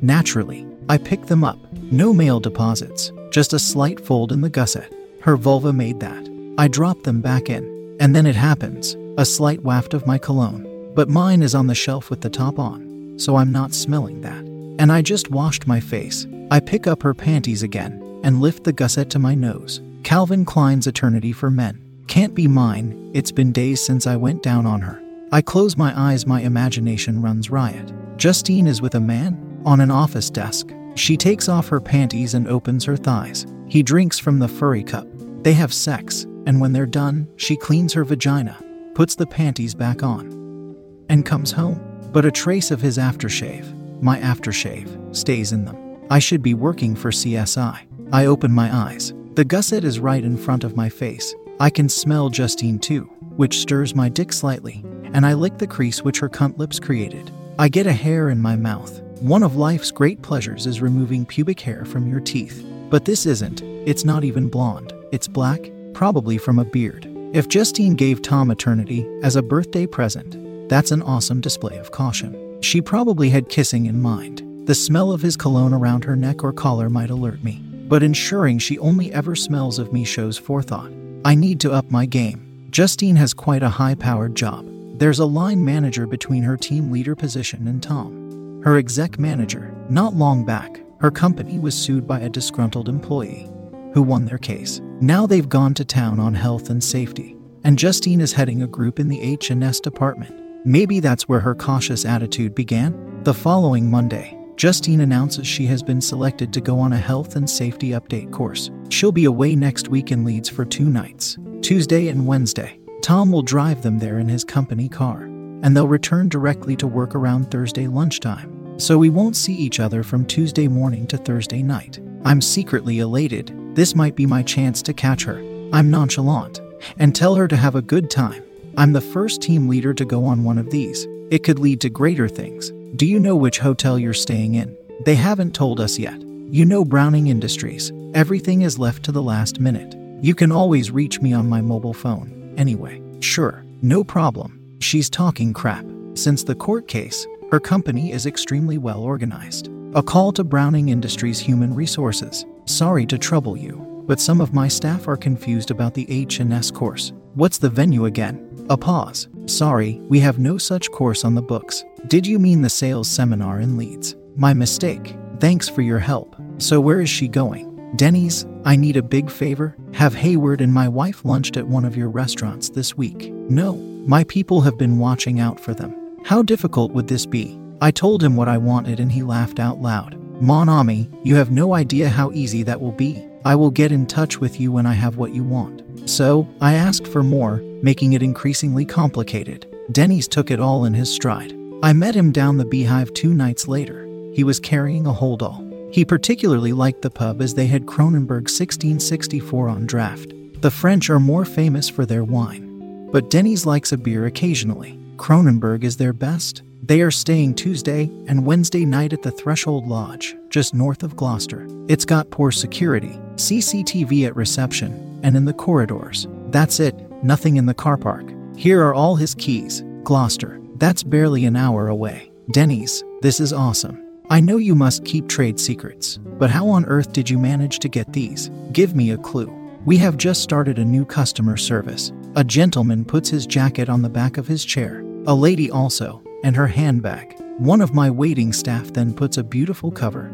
Naturally, 0.00 0.68
I 0.88 0.98
pick 0.98 1.26
them 1.26 1.42
up. 1.42 1.58
No 1.90 2.12
male 2.12 2.38
deposits, 2.38 3.10
just 3.30 3.52
a 3.52 3.58
slight 3.58 3.98
fold 3.98 4.30
in 4.30 4.40
the 4.40 4.48
gusset. 4.48 4.92
Her 5.22 5.36
vulva 5.36 5.72
made 5.72 6.00
that. 6.00 6.28
I 6.58 6.66
drop 6.66 7.04
them 7.04 7.20
back 7.20 7.48
in, 7.48 7.96
and 8.00 8.14
then 8.14 8.26
it 8.26 8.34
happens 8.34 8.96
a 9.16 9.24
slight 9.24 9.62
waft 9.62 9.94
of 9.94 10.06
my 10.06 10.18
cologne. 10.18 10.66
But 10.96 11.08
mine 11.08 11.42
is 11.42 11.54
on 11.54 11.68
the 11.68 11.76
shelf 11.76 12.10
with 12.10 12.22
the 12.22 12.30
top 12.30 12.58
on, 12.58 13.14
so 13.18 13.36
I'm 13.36 13.52
not 13.52 13.72
smelling 13.72 14.20
that. 14.22 14.44
And 14.80 14.90
I 14.90 15.00
just 15.00 15.30
washed 15.30 15.68
my 15.68 15.78
face. 15.78 16.26
I 16.50 16.58
pick 16.58 16.88
up 16.88 17.04
her 17.04 17.14
panties 17.14 17.62
again 17.62 18.20
and 18.24 18.40
lift 18.40 18.64
the 18.64 18.72
gusset 18.72 19.10
to 19.10 19.20
my 19.20 19.34
nose. 19.34 19.80
Calvin 20.02 20.44
Klein's 20.44 20.88
Eternity 20.88 21.32
for 21.32 21.50
Men. 21.50 21.80
Can't 22.08 22.34
be 22.34 22.48
mine, 22.48 23.12
it's 23.14 23.30
been 23.30 23.52
days 23.52 23.80
since 23.80 24.08
I 24.08 24.16
went 24.16 24.42
down 24.42 24.66
on 24.66 24.80
her. 24.80 25.00
I 25.30 25.40
close 25.40 25.76
my 25.76 25.92
eyes, 25.96 26.26
my 26.26 26.40
imagination 26.40 27.22
runs 27.22 27.48
riot. 27.48 27.92
Justine 28.16 28.66
is 28.66 28.82
with 28.82 28.96
a 28.96 29.00
man 29.00 29.62
on 29.64 29.80
an 29.80 29.90
office 29.92 30.30
desk. 30.30 30.68
She 30.96 31.16
takes 31.16 31.48
off 31.48 31.68
her 31.68 31.80
panties 31.80 32.34
and 32.34 32.48
opens 32.48 32.84
her 32.84 32.96
thighs. 32.96 33.46
He 33.68 33.82
drinks 33.82 34.18
from 34.18 34.38
the 34.38 34.48
furry 34.48 34.82
cup. 34.82 35.06
They 35.42 35.54
have 35.54 35.74
sex, 35.74 36.22
and 36.46 36.60
when 36.60 36.72
they're 36.72 36.86
done, 36.86 37.28
she 37.36 37.56
cleans 37.56 37.92
her 37.94 38.04
vagina, 38.04 38.56
puts 38.94 39.16
the 39.16 39.26
panties 39.26 39.74
back 39.74 40.02
on, 40.04 40.76
and 41.08 41.26
comes 41.26 41.50
home. 41.50 41.80
But 42.12 42.24
a 42.24 42.30
trace 42.30 42.70
of 42.70 42.80
his 42.80 42.96
aftershave, 42.96 44.00
my 44.00 44.20
aftershave, 44.20 45.16
stays 45.16 45.52
in 45.52 45.64
them. 45.64 45.98
I 46.10 46.20
should 46.20 46.42
be 46.42 46.54
working 46.54 46.94
for 46.94 47.10
CSI. 47.10 47.80
I 48.12 48.26
open 48.26 48.52
my 48.52 48.72
eyes. 48.74 49.14
The 49.34 49.44
gusset 49.44 49.82
is 49.82 49.98
right 49.98 50.22
in 50.22 50.36
front 50.36 50.62
of 50.62 50.76
my 50.76 50.88
face. 50.88 51.34
I 51.58 51.70
can 51.70 51.88
smell 51.88 52.28
Justine 52.28 52.78
too, 52.78 53.04
which 53.36 53.60
stirs 53.60 53.94
my 53.94 54.08
dick 54.08 54.32
slightly, 54.32 54.84
and 55.12 55.26
I 55.26 55.34
lick 55.34 55.58
the 55.58 55.66
crease 55.66 56.02
which 56.02 56.20
her 56.20 56.28
cunt 56.28 56.58
lips 56.58 56.78
created. 56.78 57.30
I 57.58 57.68
get 57.68 57.86
a 57.86 57.92
hair 57.92 58.30
in 58.30 58.38
my 58.38 58.56
mouth. 58.56 59.00
One 59.20 59.42
of 59.42 59.56
life's 59.56 59.90
great 59.90 60.22
pleasures 60.22 60.66
is 60.66 60.82
removing 60.82 61.24
pubic 61.24 61.60
hair 61.60 61.84
from 61.84 62.08
your 62.10 62.20
teeth. 62.20 62.64
But 62.90 63.06
this 63.06 63.24
isn't. 63.24 63.62
It's 63.62 64.04
not 64.04 64.22
even 64.22 64.48
blonde. 64.48 64.91
It's 65.12 65.28
black, 65.28 65.70
probably 65.94 66.36
from 66.38 66.58
a 66.58 66.64
beard. 66.64 67.06
If 67.32 67.48
Justine 67.48 67.94
gave 67.94 68.22
Tom 68.22 68.50
eternity 68.50 69.08
as 69.22 69.36
a 69.36 69.42
birthday 69.42 69.86
present, 69.86 70.68
that's 70.68 70.90
an 70.90 71.02
awesome 71.02 71.40
display 71.40 71.76
of 71.78 71.92
caution. 71.92 72.60
She 72.60 72.80
probably 72.80 73.30
had 73.30 73.48
kissing 73.48 73.86
in 73.86 74.02
mind. 74.02 74.42
The 74.66 74.74
smell 74.74 75.12
of 75.12 75.22
his 75.22 75.36
cologne 75.36 75.72
around 75.72 76.04
her 76.04 76.16
neck 76.16 76.42
or 76.42 76.52
collar 76.52 76.90
might 76.90 77.10
alert 77.10 77.44
me 77.44 77.62
but 77.92 78.02
ensuring 78.02 78.58
she 78.58 78.78
only 78.78 79.12
ever 79.12 79.36
smells 79.36 79.78
of 79.78 79.92
me 79.92 80.02
shows 80.02 80.38
forethought. 80.38 80.90
I 81.26 81.34
need 81.34 81.60
to 81.60 81.72
up 81.72 81.90
my 81.90 82.06
game. 82.06 82.66
Justine 82.70 83.16
has 83.16 83.34
quite 83.34 83.62
a 83.62 83.68
high 83.68 83.94
powered 83.94 84.34
job. 84.34 84.66
There's 84.98 85.18
a 85.18 85.26
line 85.26 85.62
manager 85.62 86.06
between 86.06 86.42
her 86.42 86.56
team 86.56 86.90
leader 86.90 87.14
position 87.14 87.68
and 87.68 87.82
Tom. 87.82 88.62
Her 88.64 88.78
exec 88.78 89.18
manager, 89.18 89.74
not 89.90 90.14
long 90.14 90.46
back, 90.46 90.80
her 91.00 91.10
company 91.10 91.58
was 91.58 91.74
sued 91.76 92.06
by 92.06 92.20
a 92.20 92.30
disgruntled 92.30 92.88
employee 92.88 93.51
who 93.92 94.02
won 94.02 94.24
their 94.24 94.38
case. 94.38 94.80
Now 95.00 95.26
they've 95.26 95.48
gone 95.48 95.74
to 95.74 95.84
town 95.84 96.20
on 96.20 96.34
health 96.34 96.70
and 96.70 96.82
safety, 96.82 97.36
and 97.64 97.78
Justine 97.78 98.20
is 98.20 98.32
heading 98.32 98.62
a 98.62 98.66
group 98.66 98.98
in 98.98 99.08
the 99.08 99.20
H&S 99.20 99.80
department. 99.80 100.34
Maybe 100.64 101.00
that's 101.00 101.28
where 101.28 101.40
her 101.40 101.54
cautious 101.54 102.04
attitude 102.04 102.54
began. 102.54 103.22
The 103.24 103.34
following 103.34 103.90
Monday, 103.90 104.38
Justine 104.56 105.00
announces 105.00 105.46
she 105.46 105.66
has 105.66 105.82
been 105.82 106.00
selected 106.00 106.52
to 106.52 106.60
go 106.60 106.78
on 106.78 106.92
a 106.92 106.98
health 106.98 107.36
and 107.36 107.48
safety 107.48 107.90
update 107.90 108.30
course. 108.30 108.70
She'll 108.90 109.12
be 109.12 109.24
away 109.24 109.56
next 109.56 109.88
week 109.88 110.12
in 110.12 110.24
Leeds 110.24 110.48
for 110.48 110.64
two 110.64 110.88
nights, 110.88 111.36
Tuesday 111.62 112.08
and 112.08 112.26
Wednesday. 112.26 112.78
Tom 113.02 113.32
will 113.32 113.42
drive 113.42 113.82
them 113.82 113.98
there 113.98 114.20
in 114.20 114.28
his 114.28 114.44
company 114.44 114.88
car, 114.88 115.22
and 115.22 115.76
they'll 115.76 115.88
return 115.88 116.28
directly 116.28 116.76
to 116.76 116.86
work 116.86 117.14
around 117.14 117.50
Thursday 117.50 117.88
lunchtime. 117.88 118.78
So 118.78 118.98
we 118.98 119.10
won't 119.10 119.36
see 119.36 119.54
each 119.54 119.80
other 119.80 120.02
from 120.02 120.24
Tuesday 120.24 120.68
morning 120.68 121.06
to 121.08 121.16
Thursday 121.16 121.62
night. 121.62 121.98
I'm 122.24 122.40
secretly 122.40 123.00
elated. 123.00 123.52
This 123.74 123.94
might 123.94 124.16
be 124.16 124.26
my 124.26 124.42
chance 124.42 124.82
to 124.82 124.92
catch 124.92 125.24
her. 125.24 125.38
I'm 125.72 125.90
nonchalant 125.90 126.60
and 126.98 127.14
tell 127.14 127.34
her 127.36 127.48
to 127.48 127.56
have 127.56 127.74
a 127.74 127.82
good 127.82 128.10
time. 128.10 128.42
I'm 128.76 128.92
the 128.92 129.00
first 129.00 129.40
team 129.40 129.68
leader 129.68 129.94
to 129.94 130.04
go 130.04 130.26
on 130.26 130.44
one 130.44 130.58
of 130.58 130.70
these. 130.70 131.06
It 131.30 131.42
could 131.42 131.58
lead 131.58 131.80
to 131.80 131.88
greater 131.88 132.28
things. 132.28 132.70
Do 132.96 133.06
you 133.06 133.18
know 133.18 133.34
which 133.34 133.58
hotel 133.58 133.98
you're 133.98 134.12
staying 134.12 134.56
in? 134.56 134.76
They 135.06 135.14
haven't 135.14 135.54
told 135.54 135.80
us 135.80 135.98
yet. 135.98 136.20
You 136.20 136.66
know 136.66 136.84
Browning 136.84 137.28
Industries. 137.28 137.90
Everything 138.12 138.60
is 138.60 138.78
left 138.78 139.04
to 139.04 139.12
the 139.12 139.22
last 139.22 139.58
minute. 139.58 139.94
You 140.22 140.34
can 140.34 140.52
always 140.52 140.90
reach 140.90 141.22
me 141.22 141.32
on 141.32 141.48
my 141.48 141.62
mobile 141.62 141.94
phone. 141.94 142.54
Anyway, 142.58 143.02
sure, 143.20 143.64
no 143.80 144.04
problem. 144.04 144.60
She's 144.80 145.08
talking 145.08 145.54
crap. 145.54 145.86
Since 146.14 146.44
the 146.44 146.54
court 146.54 146.88
case, 146.88 147.26
her 147.50 147.58
company 147.58 148.12
is 148.12 148.26
extremely 148.26 148.76
well 148.76 149.00
organized. 149.00 149.70
A 149.94 150.02
call 150.02 150.32
to 150.32 150.42
Browning 150.42 150.88
Industries 150.88 151.38
Human 151.38 151.74
Resources. 151.74 152.46
Sorry 152.64 153.04
to 153.04 153.18
trouble 153.18 153.58
you, 153.58 154.04
but 154.06 154.20
some 154.20 154.40
of 154.40 154.54
my 154.54 154.66
staff 154.66 155.06
are 155.06 155.18
confused 155.18 155.70
about 155.70 155.92
the 155.92 156.10
H&S 156.10 156.70
course. 156.70 157.12
What's 157.34 157.58
the 157.58 157.68
venue 157.68 158.06
again? 158.06 158.66
A 158.70 158.76
pause. 158.78 159.28
Sorry, 159.44 160.00
we 160.08 160.18
have 160.20 160.38
no 160.38 160.56
such 160.56 160.90
course 160.92 161.26
on 161.26 161.34
the 161.34 161.42
books. 161.42 161.84
Did 162.06 162.26
you 162.26 162.38
mean 162.38 162.62
the 162.62 162.70
sales 162.70 163.06
seminar 163.06 163.60
in 163.60 163.76
Leeds? 163.76 164.16
My 164.34 164.54
mistake. 164.54 165.14
Thanks 165.40 165.68
for 165.68 165.82
your 165.82 165.98
help. 165.98 166.36
So 166.56 166.80
where 166.80 167.02
is 167.02 167.10
she 167.10 167.28
going? 167.28 167.68
Denis, 167.96 168.46
I 168.64 168.76
need 168.76 168.96
a 168.96 169.02
big 169.02 169.30
favor. 169.30 169.76
Have 169.92 170.14
Hayward 170.14 170.62
and 170.62 170.72
my 170.72 170.88
wife 170.88 171.22
lunched 171.22 171.58
at 171.58 171.68
one 171.68 171.84
of 171.84 171.98
your 171.98 172.08
restaurants 172.08 172.70
this 172.70 172.96
week? 172.96 173.30
No, 173.30 173.74
my 174.06 174.24
people 174.24 174.62
have 174.62 174.78
been 174.78 174.98
watching 174.98 175.38
out 175.38 175.60
for 175.60 175.74
them. 175.74 175.94
How 176.24 176.40
difficult 176.42 176.92
would 176.92 177.08
this 177.08 177.26
be? 177.26 177.58
I 177.82 177.90
told 177.90 178.22
him 178.22 178.36
what 178.36 178.46
I 178.46 178.58
wanted 178.58 179.00
and 179.00 179.10
he 179.10 179.24
laughed 179.24 179.58
out 179.58 179.82
loud. 179.82 180.16
Mon 180.40 180.68
ami, 180.68 181.10
you 181.24 181.34
have 181.34 181.50
no 181.50 181.74
idea 181.74 182.08
how 182.08 182.30
easy 182.30 182.62
that 182.62 182.80
will 182.80 182.92
be. 182.92 183.26
I 183.44 183.56
will 183.56 183.72
get 183.72 183.90
in 183.90 184.06
touch 184.06 184.38
with 184.38 184.60
you 184.60 184.70
when 184.70 184.86
I 184.86 184.92
have 184.92 185.16
what 185.16 185.34
you 185.34 185.42
want. 185.42 185.82
So, 186.08 186.48
I 186.60 186.74
asked 186.74 187.08
for 187.08 187.24
more, 187.24 187.56
making 187.82 188.12
it 188.12 188.22
increasingly 188.22 188.84
complicated. 188.84 189.66
Denis 189.90 190.28
took 190.28 190.52
it 190.52 190.60
all 190.60 190.84
in 190.84 190.94
his 190.94 191.12
stride. 191.12 191.58
I 191.82 191.92
met 191.92 192.14
him 192.14 192.30
down 192.30 192.56
the 192.56 192.64
beehive 192.64 193.12
two 193.14 193.34
nights 193.34 193.66
later. 193.66 194.06
He 194.32 194.44
was 194.44 194.60
carrying 194.60 195.04
a 195.04 195.12
holdall. 195.12 195.68
He 195.92 196.04
particularly 196.04 196.72
liked 196.72 197.02
the 197.02 197.10
pub 197.10 197.42
as 197.42 197.54
they 197.54 197.66
had 197.66 197.86
Kronenbourg 197.86 198.46
1664 198.46 199.68
on 199.68 199.86
draft. 199.86 200.32
The 200.62 200.70
French 200.70 201.10
are 201.10 201.18
more 201.18 201.44
famous 201.44 201.88
for 201.88 202.06
their 202.06 202.22
wine, 202.22 203.10
but 203.10 203.28
Denis 203.28 203.66
likes 203.66 203.90
a 203.90 203.96
beer 203.98 204.26
occasionally. 204.26 205.00
Kronenbourg 205.16 205.82
is 205.82 205.96
their 205.96 206.12
best. 206.12 206.62
They 206.84 207.00
are 207.02 207.12
staying 207.12 207.54
Tuesday 207.54 208.10
and 208.26 208.44
Wednesday 208.44 208.84
night 208.84 209.12
at 209.12 209.22
the 209.22 209.30
Threshold 209.30 209.86
Lodge, 209.86 210.34
just 210.48 210.74
north 210.74 211.04
of 211.04 211.14
Gloucester. 211.14 211.68
It's 211.86 212.04
got 212.04 212.32
poor 212.32 212.50
security, 212.50 213.20
CCTV 213.36 214.26
at 214.26 214.34
reception, 214.34 215.20
and 215.22 215.36
in 215.36 215.44
the 215.44 215.52
corridors. 215.52 216.26
That's 216.48 216.80
it, 216.80 216.96
nothing 217.22 217.56
in 217.56 217.66
the 217.66 217.72
car 217.72 217.96
park. 217.96 218.24
Here 218.56 218.82
are 218.82 218.94
all 218.94 219.14
his 219.14 219.36
keys. 219.36 219.84
Gloucester, 220.02 220.60
that's 220.74 221.04
barely 221.04 221.44
an 221.44 221.54
hour 221.54 221.86
away. 221.86 222.32
Denis, 222.50 223.04
this 223.20 223.38
is 223.38 223.52
awesome. 223.52 224.04
I 224.28 224.40
know 224.40 224.56
you 224.56 224.74
must 224.74 225.04
keep 225.04 225.28
trade 225.28 225.60
secrets, 225.60 226.18
but 226.18 226.50
how 226.50 226.66
on 226.68 226.84
earth 226.86 227.12
did 227.12 227.30
you 227.30 227.38
manage 227.38 227.78
to 227.78 227.88
get 227.88 228.12
these? 228.12 228.50
Give 228.72 228.96
me 228.96 229.12
a 229.12 229.18
clue. 229.18 229.56
We 229.84 229.98
have 229.98 230.16
just 230.16 230.42
started 230.42 230.80
a 230.80 230.84
new 230.84 231.04
customer 231.04 231.56
service. 231.56 232.10
A 232.34 232.42
gentleman 232.42 233.04
puts 233.04 233.28
his 233.28 233.46
jacket 233.46 233.88
on 233.88 234.02
the 234.02 234.08
back 234.08 234.36
of 234.36 234.48
his 234.48 234.64
chair, 234.64 235.04
a 235.26 235.34
lady 235.34 235.70
also, 235.70 236.20
and 236.42 236.56
her 236.56 236.66
handbag. 236.66 237.34
One 237.58 237.80
of 237.80 237.94
my 237.94 238.10
waiting 238.10 238.52
staff 238.52 238.92
then 238.92 239.14
puts 239.14 239.36
a 239.36 239.44
beautiful 239.44 239.90
cover 239.90 240.30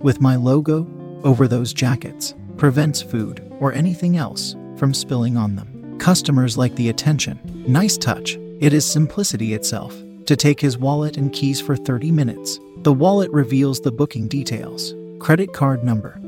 with 0.00 0.20
my 0.20 0.36
logo 0.36 0.86
over 1.24 1.48
those 1.48 1.72
jackets, 1.72 2.34
prevents 2.56 3.02
food 3.02 3.44
or 3.60 3.72
anything 3.72 4.16
else 4.16 4.54
from 4.76 4.94
spilling 4.94 5.36
on 5.36 5.56
them. 5.56 5.98
Customers 5.98 6.56
like 6.56 6.74
the 6.76 6.88
attention. 6.88 7.38
Nice 7.66 7.96
touch. 7.96 8.38
It 8.60 8.72
is 8.72 8.86
simplicity 8.86 9.54
itself. 9.54 9.94
To 10.26 10.36
take 10.36 10.60
his 10.60 10.78
wallet 10.78 11.16
and 11.16 11.32
keys 11.32 11.60
for 11.60 11.74
30 11.74 12.12
minutes. 12.12 12.60
The 12.82 12.92
wallet 12.92 13.30
reveals 13.32 13.80
the 13.80 13.90
booking 13.90 14.28
details, 14.28 14.94
credit 15.18 15.52
card 15.52 15.82
number, 15.82 16.20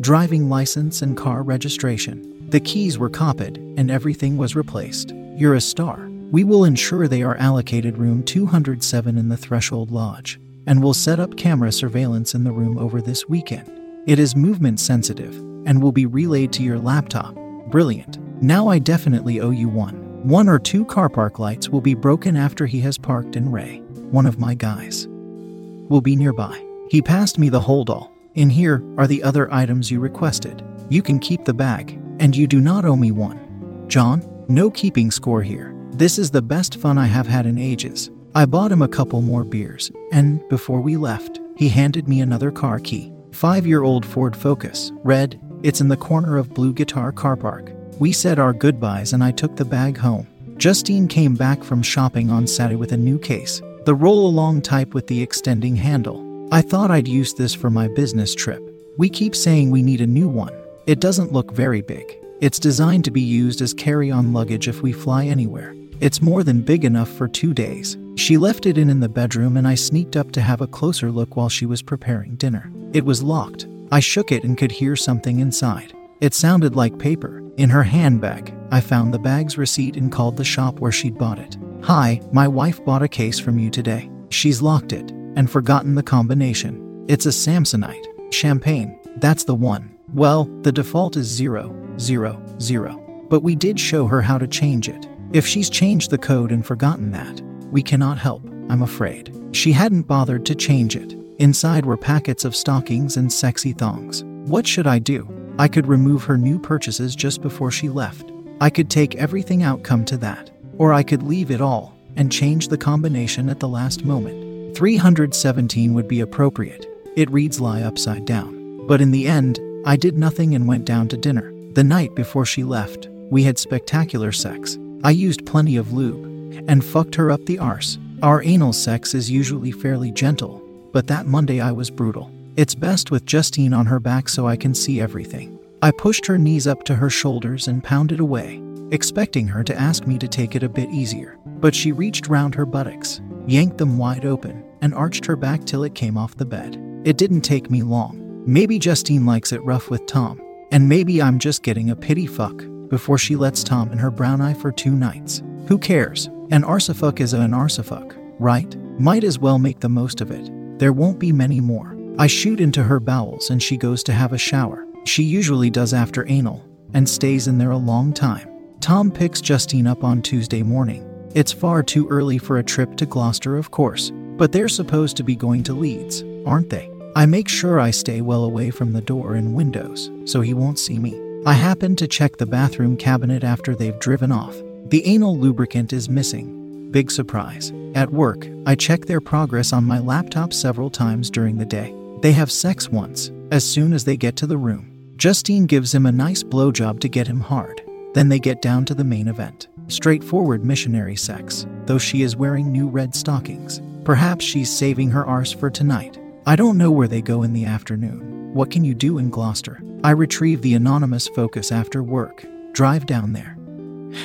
driving 0.00 0.48
license, 0.48 1.02
and 1.02 1.16
car 1.16 1.42
registration. 1.42 2.48
The 2.50 2.60
keys 2.60 2.98
were 2.98 3.10
copied 3.10 3.56
and 3.56 3.90
everything 3.90 4.36
was 4.36 4.54
replaced. 4.54 5.12
You're 5.36 5.54
a 5.54 5.60
star. 5.60 6.11
We 6.32 6.44
will 6.44 6.64
ensure 6.64 7.06
they 7.06 7.22
are 7.22 7.36
allocated 7.36 7.98
room 7.98 8.22
207 8.22 9.18
in 9.18 9.28
the 9.28 9.36
Threshold 9.36 9.90
Lodge, 9.90 10.40
and 10.66 10.82
will 10.82 10.94
set 10.94 11.20
up 11.20 11.36
camera 11.36 11.70
surveillance 11.70 12.34
in 12.34 12.42
the 12.42 12.50
room 12.50 12.78
over 12.78 13.02
this 13.02 13.28
weekend. 13.28 13.70
It 14.06 14.18
is 14.18 14.34
movement 14.34 14.80
sensitive 14.80 15.36
and 15.66 15.82
will 15.82 15.92
be 15.92 16.06
relayed 16.06 16.50
to 16.54 16.62
your 16.62 16.78
laptop. 16.78 17.34
Brilliant. 17.66 18.18
Now 18.42 18.66
I 18.66 18.78
definitely 18.78 19.42
owe 19.42 19.50
you 19.50 19.68
one. 19.68 20.26
One 20.26 20.48
or 20.48 20.58
two 20.58 20.86
car 20.86 21.10
park 21.10 21.38
lights 21.38 21.68
will 21.68 21.82
be 21.82 21.92
broken 21.92 22.34
after 22.34 22.64
he 22.64 22.80
has 22.80 22.96
parked 22.96 23.36
in 23.36 23.52
Ray, 23.52 23.80
one 24.10 24.24
of 24.24 24.38
my 24.38 24.54
guys. 24.54 25.06
Will 25.10 26.00
be 26.00 26.16
nearby. 26.16 26.66
He 26.88 27.02
passed 27.02 27.38
me 27.38 27.50
the 27.50 27.60
holdall. 27.60 28.10
In 28.36 28.48
here 28.48 28.82
are 28.96 29.06
the 29.06 29.22
other 29.22 29.52
items 29.52 29.90
you 29.90 30.00
requested. 30.00 30.64
You 30.88 31.02
can 31.02 31.18
keep 31.18 31.44
the 31.44 31.52
bag, 31.52 32.00
and 32.20 32.34
you 32.34 32.46
do 32.46 32.62
not 32.62 32.86
owe 32.86 32.96
me 32.96 33.10
one. 33.10 33.84
John, 33.86 34.26
no 34.48 34.70
keeping 34.70 35.10
score 35.10 35.42
here. 35.42 35.71
This 35.94 36.18
is 36.18 36.30
the 36.30 36.40
best 36.40 36.76
fun 36.76 36.96
I 36.96 37.04
have 37.04 37.26
had 37.26 37.44
in 37.44 37.58
ages. 37.58 38.10
I 38.34 38.46
bought 38.46 38.72
him 38.72 38.80
a 38.80 38.88
couple 38.88 39.20
more 39.20 39.44
beers, 39.44 39.92
and 40.10 40.46
before 40.48 40.80
we 40.80 40.96
left, 40.96 41.38
he 41.54 41.68
handed 41.68 42.08
me 42.08 42.22
another 42.22 42.50
car 42.50 42.78
key. 42.78 43.12
Five 43.30 43.66
year 43.66 43.82
old 43.82 44.06
Ford 44.06 44.34
Focus, 44.34 44.90
red, 45.04 45.38
it's 45.62 45.82
in 45.82 45.88
the 45.88 45.96
corner 45.98 46.38
of 46.38 46.54
Blue 46.54 46.72
Guitar 46.72 47.12
Car 47.12 47.36
Park. 47.36 47.72
We 47.98 48.10
said 48.10 48.38
our 48.38 48.54
goodbyes 48.54 49.12
and 49.12 49.22
I 49.22 49.32
took 49.32 49.54
the 49.54 49.66
bag 49.66 49.98
home. 49.98 50.26
Justine 50.56 51.08
came 51.08 51.34
back 51.34 51.62
from 51.62 51.82
shopping 51.82 52.30
on 52.30 52.46
Saturday 52.46 52.76
with 52.76 52.92
a 52.92 52.96
new 52.96 53.18
case, 53.18 53.60
the 53.84 53.94
roll 53.94 54.26
along 54.26 54.62
type 54.62 54.94
with 54.94 55.06
the 55.08 55.22
extending 55.22 55.76
handle. 55.76 56.48
I 56.50 56.62
thought 56.62 56.90
I'd 56.90 57.06
use 57.06 57.34
this 57.34 57.52
for 57.52 57.68
my 57.68 57.88
business 57.88 58.34
trip. 58.34 58.62
We 58.96 59.10
keep 59.10 59.36
saying 59.36 59.70
we 59.70 59.82
need 59.82 60.00
a 60.00 60.06
new 60.06 60.28
one. 60.28 60.54
It 60.86 61.00
doesn't 61.00 61.32
look 61.32 61.52
very 61.52 61.82
big. 61.82 62.16
It's 62.40 62.58
designed 62.58 63.04
to 63.04 63.10
be 63.10 63.20
used 63.20 63.60
as 63.60 63.74
carry 63.74 64.10
on 64.10 64.32
luggage 64.32 64.68
if 64.68 64.80
we 64.80 64.92
fly 64.92 65.26
anywhere. 65.26 65.74
It's 66.02 66.20
more 66.20 66.42
than 66.42 66.62
big 66.62 66.84
enough 66.84 67.08
for 67.08 67.28
two 67.28 67.54
days. 67.54 67.96
She 68.16 68.36
left 68.36 68.66
it 68.66 68.76
in 68.76 68.90
in 68.90 68.98
the 68.98 69.08
bedroom 69.08 69.56
and 69.56 69.68
I 69.68 69.76
sneaked 69.76 70.16
up 70.16 70.32
to 70.32 70.40
have 70.40 70.60
a 70.60 70.66
closer 70.66 71.12
look 71.12 71.36
while 71.36 71.48
she 71.48 71.64
was 71.64 71.80
preparing 71.80 72.34
dinner. 72.34 72.72
It 72.92 73.04
was 73.04 73.22
locked. 73.22 73.68
I 73.92 74.00
shook 74.00 74.32
it 74.32 74.42
and 74.42 74.58
could 74.58 74.72
hear 74.72 74.96
something 74.96 75.38
inside. 75.38 75.92
It 76.20 76.34
sounded 76.34 76.74
like 76.74 76.98
paper. 76.98 77.40
In 77.56 77.70
her 77.70 77.84
handbag, 77.84 78.52
I 78.72 78.80
found 78.80 79.14
the 79.14 79.20
bag's 79.20 79.56
receipt 79.56 79.96
and 79.96 80.10
called 80.10 80.36
the 80.36 80.42
shop 80.42 80.80
where 80.80 80.90
she'd 80.90 81.16
bought 81.16 81.38
it. 81.38 81.56
Hi, 81.84 82.20
my 82.32 82.48
wife 82.48 82.84
bought 82.84 83.04
a 83.04 83.08
case 83.08 83.38
from 83.38 83.60
you 83.60 83.70
today. 83.70 84.10
She's 84.30 84.60
locked 84.60 84.92
it 84.92 85.12
and 85.36 85.48
forgotten 85.48 85.94
the 85.94 86.02
combination. 86.02 87.04
It's 87.06 87.26
a 87.26 87.28
Samsonite. 87.28 88.32
Champagne. 88.32 88.98
That's 89.18 89.44
the 89.44 89.54
one. 89.54 89.96
Well, 90.12 90.46
the 90.62 90.72
default 90.72 91.16
is 91.16 91.28
0, 91.28 91.94
0, 92.00 92.42
0. 92.58 93.26
But 93.30 93.44
we 93.44 93.54
did 93.54 93.78
show 93.78 94.08
her 94.08 94.20
how 94.20 94.38
to 94.38 94.48
change 94.48 94.88
it. 94.88 95.06
If 95.32 95.46
she's 95.46 95.70
changed 95.70 96.10
the 96.10 96.18
code 96.18 96.52
and 96.52 96.64
forgotten 96.64 97.10
that, 97.12 97.40
we 97.70 97.82
cannot 97.82 98.18
help, 98.18 98.42
I'm 98.68 98.82
afraid. 98.82 99.34
She 99.52 99.72
hadn't 99.72 100.02
bothered 100.02 100.44
to 100.44 100.54
change 100.54 100.94
it. 100.94 101.16
Inside 101.38 101.86
were 101.86 101.96
packets 101.96 102.44
of 102.44 102.54
stockings 102.54 103.16
and 103.16 103.32
sexy 103.32 103.72
thongs. 103.72 104.24
What 104.24 104.66
should 104.66 104.86
I 104.86 104.98
do? 104.98 105.26
I 105.58 105.68
could 105.68 105.86
remove 105.86 106.22
her 106.24 106.36
new 106.36 106.58
purchases 106.58 107.16
just 107.16 107.40
before 107.40 107.70
she 107.70 107.88
left. 107.88 108.30
I 108.60 108.68
could 108.68 108.90
take 108.90 109.14
everything 109.14 109.62
out, 109.62 109.82
come 109.82 110.04
to 110.04 110.18
that. 110.18 110.50
Or 110.76 110.92
I 110.92 111.02
could 111.02 111.22
leave 111.22 111.50
it 111.50 111.62
all 111.62 111.96
and 112.16 112.30
change 112.30 112.68
the 112.68 112.76
combination 112.76 113.48
at 113.48 113.58
the 113.58 113.68
last 113.68 114.04
moment. 114.04 114.76
317 114.76 115.94
would 115.94 116.08
be 116.08 116.20
appropriate. 116.20 116.86
It 117.16 117.30
reads 117.30 117.58
lie 117.58 117.80
upside 117.80 118.26
down. 118.26 118.86
But 118.86 119.00
in 119.00 119.12
the 119.12 119.26
end, 119.26 119.60
I 119.86 119.96
did 119.96 120.18
nothing 120.18 120.54
and 120.54 120.68
went 120.68 120.84
down 120.84 121.08
to 121.08 121.16
dinner. 121.16 121.54
The 121.72 121.84
night 121.84 122.14
before 122.14 122.44
she 122.44 122.64
left, 122.64 123.08
we 123.30 123.44
had 123.44 123.58
spectacular 123.58 124.30
sex. 124.30 124.78
I 125.04 125.10
used 125.10 125.44
plenty 125.46 125.76
of 125.76 125.92
lube 125.92 126.24
and 126.68 126.84
fucked 126.84 127.16
her 127.16 127.32
up 127.32 127.44
the 127.44 127.58
arse. 127.58 127.98
Our 128.22 128.40
anal 128.44 128.72
sex 128.72 129.14
is 129.14 129.28
usually 129.28 129.72
fairly 129.72 130.12
gentle, 130.12 130.62
but 130.92 131.08
that 131.08 131.26
Monday 131.26 131.60
I 131.60 131.72
was 131.72 131.90
brutal. 131.90 132.30
It's 132.56 132.76
best 132.76 133.10
with 133.10 133.26
Justine 133.26 133.74
on 133.74 133.86
her 133.86 133.98
back 133.98 134.28
so 134.28 134.46
I 134.46 134.56
can 134.56 134.74
see 134.74 135.00
everything. 135.00 135.58
I 135.82 135.90
pushed 135.90 136.24
her 136.26 136.38
knees 136.38 136.68
up 136.68 136.84
to 136.84 136.94
her 136.94 137.10
shoulders 137.10 137.66
and 137.66 137.82
pounded 137.82 138.20
away, 138.20 138.62
expecting 138.92 139.48
her 139.48 139.64
to 139.64 139.74
ask 139.74 140.06
me 140.06 140.18
to 140.18 140.28
take 140.28 140.54
it 140.54 140.62
a 140.62 140.68
bit 140.68 140.88
easier. 140.90 141.36
But 141.46 141.74
she 141.74 141.90
reached 141.90 142.28
round 142.28 142.54
her 142.54 142.66
buttocks, 142.66 143.20
yanked 143.48 143.78
them 143.78 143.98
wide 143.98 144.24
open, 144.24 144.64
and 144.82 144.94
arched 144.94 145.26
her 145.26 145.34
back 145.34 145.64
till 145.64 145.82
it 145.82 145.96
came 145.96 146.16
off 146.16 146.36
the 146.36 146.44
bed. 146.44 146.76
It 147.04 147.16
didn't 147.16 147.40
take 147.40 147.72
me 147.72 147.82
long. 147.82 148.44
Maybe 148.46 148.78
Justine 148.78 149.26
likes 149.26 149.50
it 149.50 149.64
rough 149.64 149.90
with 149.90 150.06
Tom, 150.06 150.40
and 150.70 150.88
maybe 150.88 151.20
I'm 151.20 151.40
just 151.40 151.64
getting 151.64 151.90
a 151.90 151.96
pity 151.96 152.26
fuck 152.26 152.62
before 152.92 153.16
she 153.16 153.36
lets 153.36 153.64
Tom 153.64 153.90
in 153.90 153.96
her 153.96 154.10
brown 154.10 154.42
eye 154.42 154.52
for 154.52 154.70
two 154.70 154.90
nights. 154.90 155.42
Who 155.66 155.78
cares? 155.78 156.26
An 156.50 156.62
arsafuck 156.62 157.20
is 157.20 157.32
an 157.32 157.52
arsafuck, 157.52 158.14
right? 158.38 158.76
Might 159.00 159.24
as 159.24 159.38
well 159.38 159.58
make 159.58 159.80
the 159.80 159.88
most 159.88 160.20
of 160.20 160.30
it. 160.30 160.50
There 160.78 160.92
won't 160.92 161.18
be 161.18 161.32
many 161.32 161.58
more. 161.58 161.96
I 162.18 162.26
shoot 162.26 162.60
into 162.60 162.82
her 162.82 163.00
bowels 163.00 163.48
and 163.48 163.62
she 163.62 163.78
goes 163.78 164.02
to 164.02 164.12
have 164.12 164.34
a 164.34 164.38
shower. 164.38 164.86
She 165.06 165.22
usually 165.22 165.70
does 165.70 165.94
after 165.94 166.28
anal 166.28 166.68
and 166.92 167.08
stays 167.08 167.48
in 167.48 167.56
there 167.56 167.70
a 167.70 167.78
long 167.78 168.12
time. 168.12 168.46
Tom 168.80 169.10
picks 169.10 169.40
Justine 169.40 169.86
up 169.86 170.04
on 170.04 170.20
Tuesday 170.20 170.62
morning. 170.62 171.08
It's 171.34 171.50
far 171.50 171.82
too 171.82 172.06
early 172.10 172.36
for 172.36 172.58
a 172.58 172.62
trip 172.62 172.96
to 172.96 173.06
Gloucester, 173.06 173.56
of 173.56 173.70
course, 173.70 174.12
but 174.36 174.52
they're 174.52 174.68
supposed 174.68 175.16
to 175.16 175.24
be 175.24 175.34
going 175.34 175.62
to 175.62 175.72
Leeds, 175.72 176.24
aren't 176.44 176.68
they? 176.68 176.90
I 177.16 177.24
make 177.24 177.48
sure 177.48 177.80
I 177.80 177.90
stay 177.90 178.20
well 178.20 178.44
away 178.44 178.70
from 178.70 178.92
the 178.92 179.00
door 179.00 179.34
and 179.34 179.54
windows 179.54 180.10
so 180.26 180.42
he 180.42 180.52
won't 180.52 180.78
see 180.78 180.98
me. 180.98 181.21
I 181.44 181.54
happen 181.54 181.96
to 181.96 182.06
check 182.06 182.36
the 182.36 182.46
bathroom 182.46 182.96
cabinet 182.96 183.42
after 183.42 183.74
they've 183.74 183.98
driven 183.98 184.30
off. 184.30 184.54
The 184.90 185.04
anal 185.04 185.36
lubricant 185.36 185.92
is 185.92 186.08
missing. 186.08 186.88
Big 186.92 187.10
surprise. 187.10 187.72
At 187.96 188.12
work, 188.12 188.46
I 188.64 188.76
check 188.76 189.06
their 189.06 189.20
progress 189.20 189.72
on 189.72 189.82
my 189.82 189.98
laptop 189.98 190.52
several 190.52 190.88
times 190.88 191.30
during 191.30 191.58
the 191.58 191.64
day. 191.64 191.92
They 192.20 192.30
have 192.30 192.52
sex 192.52 192.88
once, 192.90 193.32
as 193.50 193.68
soon 193.68 193.92
as 193.92 194.04
they 194.04 194.16
get 194.16 194.36
to 194.36 194.46
the 194.46 194.56
room. 194.56 195.14
Justine 195.16 195.66
gives 195.66 195.92
him 195.92 196.06
a 196.06 196.12
nice 196.12 196.44
blowjob 196.44 197.00
to 197.00 197.08
get 197.08 197.26
him 197.26 197.40
hard. 197.40 197.82
Then 198.14 198.28
they 198.28 198.38
get 198.38 198.62
down 198.62 198.84
to 198.84 198.94
the 198.94 199.02
main 199.02 199.26
event. 199.26 199.66
Straightforward 199.88 200.64
missionary 200.64 201.16
sex, 201.16 201.66
though 201.86 201.98
she 201.98 202.22
is 202.22 202.36
wearing 202.36 202.70
new 202.70 202.86
red 202.86 203.16
stockings. 203.16 203.82
Perhaps 204.04 204.44
she's 204.44 204.70
saving 204.70 205.10
her 205.10 205.26
arse 205.26 205.50
for 205.50 205.70
tonight. 205.70 206.20
I 206.46 206.54
don't 206.54 206.78
know 206.78 206.92
where 206.92 207.08
they 207.08 207.20
go 207.20 207.42
in 207.42 207.52
the 207.52 207.64
afternoon. 207.64 208.54
What 208.54 208.70
can 208.70 208.84
you 208.84 208.94
do 208.94 209.18
in 209.18 209.28
Gloucester? 209.28 209.82
I 210.04 210.10
retrieve 210.10 210.62
the 210.62 210.74
anonymous 210.74 211.28
focus 211.28 211.70
after 211.70 212.02
work, 212.02 212.44
drive 212.72 213.06
down 213.06 213.32
there, 213.34 213.56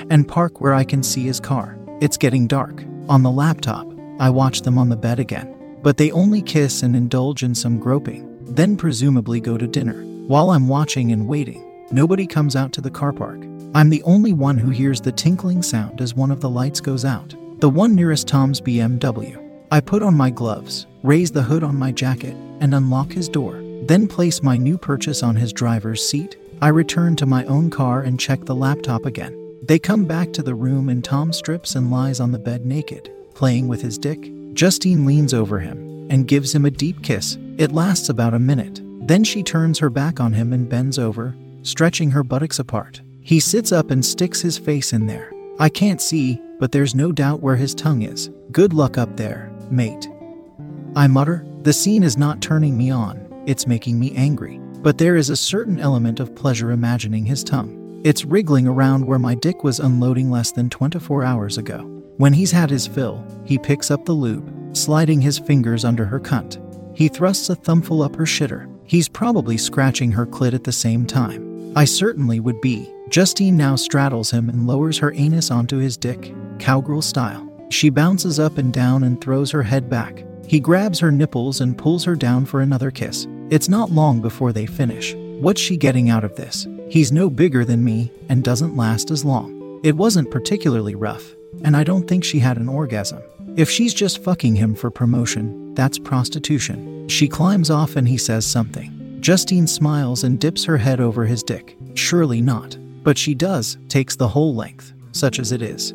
and 0.09 0.27
park 0.27 0.59
where 0.59 0.73
I 0.73 0.83
can 0.83 1.03
see 1.03 1.23
his 1.23 1.39
car. 1.39 1.77
It's 2.01 2.17
getting 2.17 2.47
dark. 2.47 2.83
On 3.09 3.21
the 3.21 3.29
laptop, 3.29 3.87
I 4.19 4.31
watch 4.31 4.63
them 4.63 4.79
on 4.79 4.89
the 4.89 4.97
bed 4.97 5.19
again, 5.19 5.77
but 5.83 5.97
they 5.97 6.09
only 6.11 6.41
kiss 6.41 6.81
and 6.81 6.95
indulge 6.95 7.43
in 7.43 7.53
some 7.53 7.77
groping, 7.77 8.39
then 8.55 8.75
presumably 8.75 9.39
go 9.39 9.55
to 9.55 9.67
dinner. 9.67 10.03
While 10.25 10.49
I'm 10.49 10.67
watching 10.67 11.11
and 11.11 11.27
waiting, 11.27 11.85
nobody 11.91 12.25
comes 12.25 12.55
out 12.55 12.71
to 12.73 12.81
the 12.81 12.89
car 12.89 13.13
park. 13.13 13.39
I'm 13.75 13.91
the 13.91 14.01
only 14.01 14.33
one 14.33 14.57
who 14.57 14.71
hears 14.71 14.99
the 14.99 15.11
tinkling 15.11 15.61
sound 15.61 16.01
as 16.01 16.15
one 16.15 16.31
of 16.31 16.41
the 16.41 16.49
lights 16.49 16.81
goes 16.81 17.05
out. 17.05 17.35
The 17.59 17.69
one 17.69 17.93
nearest 17.93 18.27
Tom's 18.27 18.59
BMW. 18.59 19.43
I 19.71 19.79
put 19.79 20.01
on 20.01 20.17
my 20.17 20.31
gloves, 20.31 20.87
raise 21.03 21.29
the 21.31 21.43
hood 21.43 21.63
on 21.63 21.75
my 21.75 21.91
jacket, 21.91 22.35
and 22.61 22.73
unlock 22.73 23.11
his 23.11 23.29
door, 23.29 23.61
then 23.87 24.07
place 24.07 24.43
my 24.43 24.57
new 24.57 24.77
purchase 24.77 25.23
on 25.23 25.35
his 25.35 25.53
driver's 25.53 26.07
seat. 26.07 26.35
I 26.61 26.69
return 26.69 27.15
to 27.17 27.25
my 27.25 27.45
own 27.45 27.69
car 27.69 28.01
and 28.01 28.19
check 28.19 28.45
the 28.45 28.55
laptop 28.55 29.05
again. 29.05 29.35
They 29.61 29.79
come 29.79 30.05
back 30.05 30.33
to 30.33 30.43
the 30.43 30.55
room 30.55 30.89
and 30.89 31.03
Tom 31.03 31.31
strips 31.33 31.75
and 31.75 31.91
lies 31.91 32.19
on 32.19 32.31
the 32.31 32.39
bed 32.39 32.65
naked, 32.65 33.11
playing 33.33 33.67
with 33.67 33.81
his 33.81 33.97
dick. 33.97 34.31
Justine 34.53 35.05
leans 35.05 35.33
over 35.33 35.59
him 35.59 36.07
and 36.09 36.27
gives 36.27 36.53
him 36.53 36.65
a 36.65 36.71
deep 36.71 37.03
kiss. 37.03 37.37
It 37.57 37.71
lasts 37.71 38.09
about 38.09 38.33
a 38.33 38.39
minute. 38.39 38.81
Then 39.07 39.23
she 39.23 39.43
turns 39.43 39.79
her 39.79 39.89
back 39.89 40.19
on 40.19 40.33
him 40.33 40.53
and 40.53 40.69
bends 40.69 40.97
over, 40.97 41.35
stretching 41.63 42.11
her 42.11 42.23
buttocks 42.23 42.59
apart. 42.59 43.01
He 43.21 43.39
sits 43.39 43.71
up 43.71 43.91
and 43.91 44.05
sticks 44.05 44.41
his 44.41 44.57
face 44.57 44.93
in 44.93 45.05
there. 45.05 45.31
I 45.59 45.69
can't 45.69 46.01
see, 46.01 46.41
but 46.59 46.71
there's 46.71 46.95
no 46.95 47.11
doubt 47.11 47.41
where 47.41 47.55
his 47.55 47.75
tongue 47.75 48.01
is. 48.03 48.29
Good 48.51 48.73
luck 48.73 48.97
up 48.97 49.17
there, 49.17 49.51
mate. 49.69 50.09
I 50.95 51.07
mutter, 51.07 51.45
the 51.61 51.73
scene 51.73 52.03
is 52.03 52.17
not 52.17 52.41
turning 52.41 52.77
me 52.77 52.89
on, 52.89 53.26
it's 53.47 53.65
making 53.65 53.99
me 53.99 54.13
angry. 54.15 54.59
But 54.81 54.97
there 54.99 55.15
is 55.15 55.31
a 55.31 55.35
certain 55.35 55.79
element 55.79 56.19
of 56.19 56.35
pleasure 56.35 56.71
imagining 56.71 57.25
his 57.25 57.43
tongue. 57.43 58.01
It's 58.03 58.25
wriggling 58.25 58.67
around 58.67 59.05
where 59.05 59.17
my 59.17 59.33
dick 59.33 59.63
was 59.63 59.79
unloading 59.79 60.29
less 60.29 60.51
than 60.51 60.69
24 60.69 61.23
hours 61.23 61.57
ago. 61.57 61.79
When 62.17 62.33
he's 62.33 62.51
had 62.51 62.69
his 62.69 62.85
fill, 62.85 63.25
he 63.45 63.57
picks 63.57 63.89
up 63.89 64.05
the 64.05 64.13
lube, 64.13 64.75
sliding 64.75 65.21
his 65.21 65.39
fingers 65.39 65.85
under 65.85 66.05
her 66.05 66.19
cunt. 66.19 66.61
He 66.95 67.07
thrusts 67.07 67.49
a 67.49 67.55
thumbful 67.55 68.01
up 68.01 68.15
her 68.15 68.25
shitter. 68.25 68.69
He's 68.83 69.07
probably 69.07 69.57
scratching 69.57 70.11
her 70.11 70.25
clit 70.25 70.53
at 70.53 70.63
the 70.63 70.71
same 70.71 71.05
time. 71.05 71.73
I 71.75 71.85
certainly 71.85 72.39
would 72.39 72.59
be. 72.59 72.91
Justine 73.09 73.55
now 73.55 73.75
straddles 73.75 74.31
him 74.31 74.49
and 74.49 74.67
lowers 74.67 74.97
her 74.97 75.13
anus 75.13 75.51
onto 75.51 75.77
his 75.77 75.95
dick, 75.95 76.33
cowgirl 76.59 77.01
style. 77.01 77.47
She 77.69 77.89
bounces 77.89 78.39
up 78.39 78.57
and 78.57 78.73
down 78.73 79.03
and 79.03 79.21
throws 79.21 79.51
her 79.51 79.63
head 79.63 79.89
back. 79.89 80.25
He 80.47 80.59
grabs 80.59 80.99
her 80.99 81.11
nipples 81.11 81.61
and 81.61 81.77
pulls 81.77 82.03
her 82.05 82.15
down 82.15 82.45
for 82.45 82.61
another 82.61 82.91
kiss. 82.91 83.27
It's 83.49 83.69
not 83.69 83.91
long 83.91 84.19
before 84.19 84.51
they 84.51 84.65
finish. 84.65 85.15
What's 85.15 85.61
she 85.61 85.77
getting 85.77 86.09
out 86.09 86.25
of 86.25 86.35
this? 86.35 86.67
He's 86.89 87.13
no 87.13 87.29
bigger 87.29 87.63
than 87.63 87.81
me 87.81 88.11
and 88.27 88.43
doesn't 88.43 88.75
last 88.75 89.09
as 89.09 89.23
long. 89.23 89.79
It 89.83 89.95
wasn't 89.95 90.31
particularly 90.31 90.95
rough, 90.95 91.33
and 91.63 91.77
I 91.77 91.85
don't 91.85 92.05
think 92.07 92.25
she 92.25 92.39
had 92.39 92.57
an 92.57 92.67
orgasm. 92.67 93.21
If 93.55 93.69
she's 93.69 93.93
just 93.93 94.21
fucking 94.21 94.55
him 94.55 94.75
for 94.75 94.91
promotion, 94.91 95.73
that's 95.75 95.97
prostitution. 95.97 97.07
She 97.07 97.29
climbs 97.29 97.69
off 97.69 97.95
and 97.95 98.05
he 98.05 98.17
says 98.17 98.45
something. 98.45 99.17
Justine 99.21 99.65
smiles 99.65 100.25
and 100.25 100.39
dips 100.39 100.65
her 100.65 100.77
head 100.77 100.99
over 100.99 101.25
his 101.25 101.41
dick. 101.41 101.77
Surely 101.93 102.41
not. 102.41 102.77
But 103.01 103.17
she 103.17 103.33
does, 103.33 103.77
takes 103.87 104.17
the 104.17 104.27
whole 104.27 104.53
length, 104.55 104.91
such 105.13 105.39
as 105.39 105.53
it 105.53 105.61
is, 105.61 105.91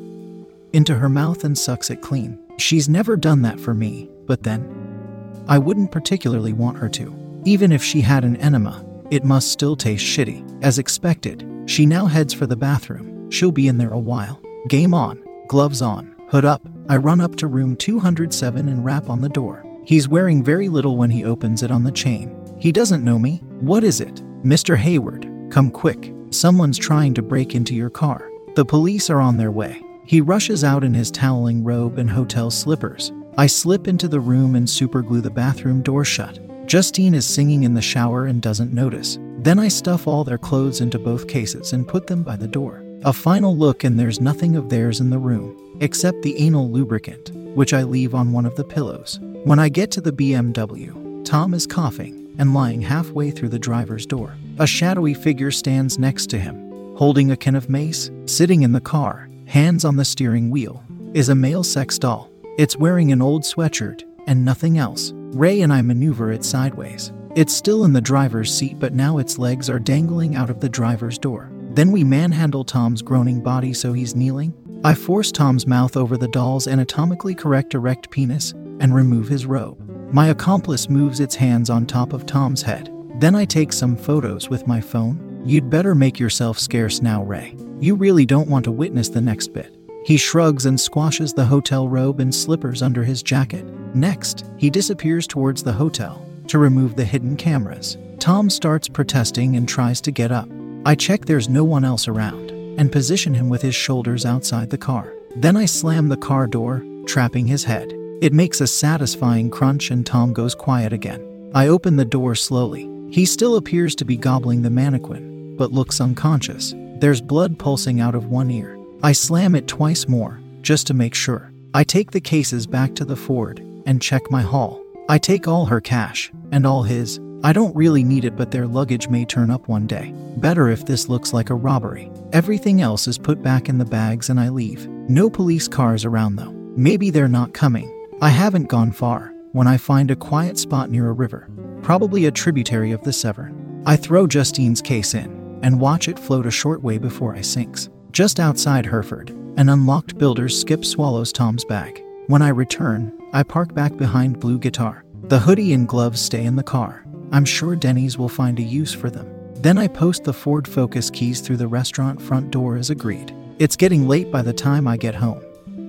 into 0.73 0.95
her 0.95 1.11
mouth 1.11 1.45
and 1.45 1.57
sucks 1.57 1.91
it 1.91 2.01
clean. 2.01 2.39
She's 2.57 2.89
never 2.89 3.15
done 3.15 3.43
that 3.43 3.61
for 3.61 3.75
me, 3.75 4.09
but 4.25 4.43
then, 4.43 5.45
I 5.47 5.59
wouldn't 5.59 5.93
particularly 5.93 6.55
want 6.55 6.79
her 6.79 6.89
to. 6.89 7.22
Even 7.45 7.73
if 7.73 7.83
she 7.83 8.01
had 8.01 8.25
an 8.25 8.37
enema, 8.37 8.85
it 9.11 9.25
must 9.25 9.51
still 9.51 9.75
taste 9.75 10.05
shitty. 10.05 10.63
As 10.63 10.79
expected, 10.79 11.45
she 11.67 11.87
now 11.87 12.07
heads 12.07 12.33
for 12.33 12.47
the 12.47 12.57
bathroom. 12.57 13.31
She'll 13.31 13.51
be 13.51 13.67
in 13.67 13.79
there 13.79 13.93
a 13.93 13.99
while. 13.99 14.41
Game 14.69 14.95
on, 14.95 15.23
gloves 15.49 15.83
on, 15.83 16.15
hood 16.29 16.45
up. 16.45 16.63
I 16.89 16.99
run 16.99 17.21
up 17.21 17.35
to 17.37 17.49
room 17.49 17.75
207 17.77 18.69
and 18.69 18.85
rap 18.85 19.11
on 19.11 19.21
the 19.21 19.29
door. 19.29 19.65
He's 19.85 20.09
wearing 20.09 20.45
very 20.45 20.69
little 20.69 20.97
when 20.97 21.11
he 21.11 21.25
opens 21.25 21.65
it 21.65 21.73
on 21.73 21.83
the 21.83 21.91
chain. 21.91 22.37
He 22.61 22.71
doesn't 22.71 23.05
know 23.05 23.19
me. 23.19 23.43
What 23.59 23.83
is 23.83 24.01
it? 24.01 24.23
Mr. 24.45 24.77
Hayward, 24.77 25.29
come 25.51 25.71
quick. 25.71 26.15
Someone's 26.31 26.79
trying 26.79 27.13
to 27.15 27.23
break 27.23 27.57
into 27.57 27.75
your 27.75 27.91
car. 27.91 28.31
The 28.55 28.65
police 28.65 29.11
are 29.11 29.21
on 29.21 29.37
their 29.37 29.51
way. 29.51 29.83
He 30.07 30.21
rushes 30.21 30.63
out 30.63 30.85
in 30.85 30.95
his 30.95 31.11
toweling 31.11 31.65
robe 31.65 31.99
and 31.99 32.09
hotel 32.09 32.51
slippers. 32.51 33.13
I 33.37 33.49
slip 33.49 33.89
into 33.89 34.07
the 34.07 34.21
room 34.21 34.55
and 34.55 34.67
superglue 34.67 35.23
the 35.23 35.31
bathroom 35.31 35.83
door 35.83 36.05
shut. 36.05 36.39
Justine 36.67 37.15
is 37.15 37.27
singing 37.27 37.65
in 37.65 37.75
the 37.75 37.83
shower 37.83 38.27
and 38.27 38.41
doesn't 38.41 38.73
notice. 38.73 39.19
Then 39.39 39.59
I 39.59 39.69
stuff 39.69 40.07
all 40.07 40.25
their 40.25 40.39
clothes 40.39 40.81
into 40.81 40.99
both 40.99 41.29
cases 41.29 41.73
and 41.73 41.89
put 41.89 42.07
them 42.07 42.23
by 42.23 42.37
the 42.37 42.49
door. 42.49 42.85
A 43.05 43.13
final 43.13 43.57
look, 43.57 43.83
and 43.83 43.99
there's 43.99 44.21
nothing 44.21 44.55
of 44.55 44.69
theirs 44.69 45.01
in 45.01 45.11
the 45.11 45.19
room, 45.19 45.77
except 45.81 46.23
the 46.23 46.39
anal 46.39 46.71
lubricant, 46.71 47.33
which 47.57 47.75
I 47.75 47.83
leave 47.83 48.15
on 48.15 48.33
one 48.33 48.47
of 48.47 48.55
the 48.55 48.65
pillows. 48.65 49.19
When 49.45 49.59
I 49.59 49.69
get 49.69 49.91
to 49.93 50.01
the 50.01 50.13
BMW, 50.13 51.25
Tom 51.25 51.53
is 51.53 51.67
coughing 51.67 52.33
and 52.39 52.55
lying 52.55 52.81
halfway 52.81 53.33
through 53.33 53.49
the 53.49 53.59
driver's 53.59 54.07
door. 54.07 54.37
A 54.61 54.67
shadowy 54.67 55.15
figure 55.15 55.51
stands 55.51 55.99
next 55.99 56.31
to 56.31 56.39
him, 56.39 56.97
holding 56.97 57.33
a 57.33 57.37
can 57.37 57.57
of 57.57 57.69
mace. 57.69 58.11
Sitting 58.27 58.63
in 58.63 58.71
the 58.71 58.81
car, 58.81 59.29
hands 59.47 59.85
on 59.85 59.97
the 59.97 60.05
steering 60.05 60.49
wheel, 60.49 60.83
is 61.13 61.29
a 61.29 61.35
male 61.35 61.65
sex 61.65 61.99
doll. 61.99 62.31
It's 62.57 62.77
wearing 62.79 63.11
an 63.11 63.21
old 63.21 63.43
sweatshirt 63.43 64.05
and 64.27 64.45
nothing 64.45 64.79
else. 64.79 65.13
Ray 65.15 65.63
and 65.63 65.73
I 65.73 65.83
maneuver 65.83 66.33
it 66.33 66.45
sideways. 66.45 67.13
It's 67.35 67.55
still 67.55 67.85
in 67.85 67.93
the 67.93 68.01
driver's 68.01 68.53
seat, 68.53 68.79
but 68.79 68.93
now 68.93 69.19
its 69.19 69.39
legs 69.39 69.71
are 69.71 69.79
dangling 69.79 70.37
out 70.37 70.51
of 70.51 70.61
the 70.61 70.69
driver's 70.69 71.19
door. 71.19 71.51
Then 71.71 71.91
we 71.91 72.05
manhandle 72.05 72.65
Tom's 72.65 73.01
groaning 73.01 73.41
body 73.41 73.73
so 73.73 73.95
he's 73.95 74.15
kneeling. 74.15 74.55
I 74.85 74.95
force 74.95 75.33
Tom's 75.33 75.67
mouth 75.67 75.97
over 75.97 76.19
the 76.19 76.29
doll's 76.29 76.69
anatomically 76.69 77.35
correct 77.35 77.75
erect 77.75 78.11
penis 78.11 78.53
and 78.81 78.95
remove 78.95 79.29
his 79.29 79.47
robe. 79.47 79.79
My 80.13 80.29
accomplice 80.29 80.91
moves 80.91 81.21
its 81.21 81.35
hands 81.35 81.71
on 81.71 81.87
top 81.87 82.13
of 82.13 82.27
Tom's 82.27 82.61
head. 82.61 82.91
Then 83.15 83.35
I 83.35 83.47
take 83.47 83.73
some 83.73 83.97
photos 83.97 84.51
with 84.51 84.67
my 84.67 84.81
phone. 84.81 85.43
You'd 85.47 85.71
better 85.71 85.95
make 85.95 86.21
yourself 86.21 86.59
scarce 86.59 87.01
now, 87.01 87.23
Ray. 87.23 87.57
You 87.81 87.95
really 87.95 88.27
don't 88.27 88.49
want 88.49 88.65
to 88.67 88.73
witness 88.73 89.09
the 89.09 89.21
next 89.21 89.55
bit. 89.55 89.75
He 90.05 90.17
shrugs 90.17 90.67
and 90.67 90.79
squashes 90.79 91.33
the 91.33 91.47
hotel 91.47 91.89
robe 91.89 92.21
and 92.21 92.35
slippers 92.35 92.83
under 92.83 93.05
his 93.05 93.23
jacket. 93.23 93.65
Next, 93.95 94.47
he 94.57 94.71
disappears 94.71 95.27
towards 95.27 95.63
the 95.63 95.73
hotel 95.73 96.25
to 96.49 96.59
remove 96.59 96.97
the 96.97 97.05
hidden 97.05 97.37
cameras. 97.37 97.99
Tom 98.19 98.49
starts 98.49 98.89
protesting 98.89 99.57
and 99.57 99.69
tries 99.69 100.01
to 100.03 100.11
get 100.11 100.33
up. 100.33 100.49
I 100.87 100.95
check 100.95 101.25
there's 101.25 101.49
no 101.49 101.65
one 101.65 101.85
else 101.85 102.09
around 102.09 102.51
and 102.51 102.91
position 102.91 103.35
him 103.35 103.49
with 103.49 103.63
his 103.63 103.75
shoulders 103.75 104.25
outside 104.25 104.71
the 104.71 104.79
car. 104.79 105.13
Then 105.37 105.57
I 105.57 105.67
slam 105.67 106.09
the 106.09 106.17
car 106.17 106.47
door, 106.47 106.85
trapping 107.07 107.47
his 107.47 107.65
head. 107.65 107.93
It 108.23 108.33
makes 108.33 108.61
a 108.61 108.67
satisfying 108.67 109.51
crunch 109.51 109.91
and 109.91 110.07
Tom 110.07 110.33
goes 110.33 110.55
quiet 110.55 110.93
again. 110.93 111.51
I 111.55 111.69
open 111.69 111.97
the 111.97 112.05
door 112.05 112.35
slowly. 112.35 112.89
He 113.11 113.27
still 113.27 113.57
appears 113.57 113.95
to 113.97 114.05
be 114.05 114.17
gobbling 114.17 114.63
the 114.63 114.71
mannequin, 114.71 115.57
but 115.57 115.73
looks 115.73 116.01
unconscious. 116.01 116.75
There's 116.97 117.21
blood 117.21 117.59
pulsing 117.59 118.01
out 118.01 118.15
of 118.15 118.27
one 118.27 118.51
ear. 118.51 118.79
I 119.03 119.13
slam 119.13 119.55
it 119.55 119.67
twice 119.67 120.09
more, 120.09 120.41
just 120.63 120.87
to 120.87 120.95
make 120.95 121.15
sure. 121.15 121.53
I 121.75 121.85
take 121.85 122.13
the 122.13 122.21
cases 122.21 122.67
back 122.67 122.95
to 122.95 123.05
the 123.05 123.17
Ford 123.17 123.63
and 123.87 124.03
check 124.03 124.31
my 124.31 124.43
haul. 124.43 124.83
I 125.09 125.19
take 125.19 125.49
all 125.49 125.67
her 125.67 125.81
cash 125.81 126.33
and 126.53 126.67
all 126.67 126.83
his. 126.83 127.21
I 127.45 127.53
don't 127.53 127.75
really 127.75 128.05
need 128.05 128.25
it, 128.25 128.37
but 128.37 128.51
their 128.51 128.67
luggage 128.67 129.09
may 129.09 129.25
turn 129.25 129.51
up 129.51 129.69
one 129.69 129.87
day. 129.87 130.13
Better 130.37 130.69
if 130.69 130.87
this 130.87 131.09
looks 131.09 131.33
like 131.33 131.51
a 131.51 131.55
robbery. 131.55 132.11
Everything 132.33 132.81
else 132.81 133.09
is 133.09 133.19
put 133.19 133.43
back 133.43 133.69
in 133.69 133.79
the 133.79 133.85
bags 133.85 134.31
and 134.31 134.39
I 134.39 134.49
leave. 134.49 134.87
No 135.09 135.29
police 135.29 135.67
cars 135.69 136.05
around 136.05 136.37
though. 136.37 136.53
Maybe 136.77 137.11
they're 137.11 137.29
not 137.29 137.53
coming. 137.53 137.91
I 138.21 138.31
haven't 138.31 138.69
gone 138.69 138.93
far 138.93 139.35
when 139.53 139.67
I 139.67 139.77
find 139.77 140.11
a 140.11 140.17
quiet 140.17 140.57
spot 140.57 140.91
near 140.91 141.09
a 141.09 141.13
river, 141.13 141.51
probably 141.83 142.27
a 142.27 142.31
tributary 142.31 142.93
of 142.93 143.03
the 143.03 143.13
Severn. 143.13 143.83
I 143.85 143.97
throw 143.97 144.27
Justine's 144.27 144.81
case 144.81 145.15
in 145.15 145.61
and 145.63 145.81
watch 145.81 146.09
it 146.09 146.19
float 146.19 146.47
a 146.47 146.51
short 146.51 146.83
way 146.83 146.99
before 146.99 147.35
I 147.35 147.41
sinks. 147.41 147.91
Just 148.13 148.39
outside 148.39 148.87
Hereford, 148.87 149.31
An 149.59 149.69
unlocked 149.69 150.17
builder 150.17 150.49
skip 150.49 150.83
swallows 150.83 151.31
Tom's 151.31 151.65
bag. 151.65 152.03
When 152.27 152.41
I 152.41 152.49
return, 152.49 153.13
I 153.35 153.43
park 153.43 153.73
back 153.73 153.97
behind 153.97 154.41
Blue 154.41 154.59
Guitar. 154.59 155.05
The 155.23 155.39
hoodie 155.39 155.73
and 155.73 155.89
gloves 155.89 156.21
stay 156.21 156.45
in 156.45 156.57
the 156.57 156.63
car. 156.63 157.03
I'm 157.31 157.47
sure 157.47 157.75
Denis 157.75 158.19
will 158.19 158.29
find 158.29 158.59
a 158.59 158.63
use 158.63 158.93
for 158.93 159.09
them. 159.09 159.27
Then 159.55 159.79
I 159.79 159.89
post 159.89 160.25
the 160.25 160.35
Ford 160.35 160.69
Focus 160.69 161.09
keys 161.09 161.41
through 161.41 161.57
the 161.57 161.67
restaurant 161.67 162.21
front 162.21 162.51
door 162.51 162.77
as 162.77 162.91
agreed. 162.91 163.35
It's 163.59 163.75
getting 163.75 164.07
late 164.07 164.31
by 164.31 164.43
the 164.43 164.53
time 164.53 164.87
I 164.87 164.99
get 164.99 165.15
home, 165.15 165.43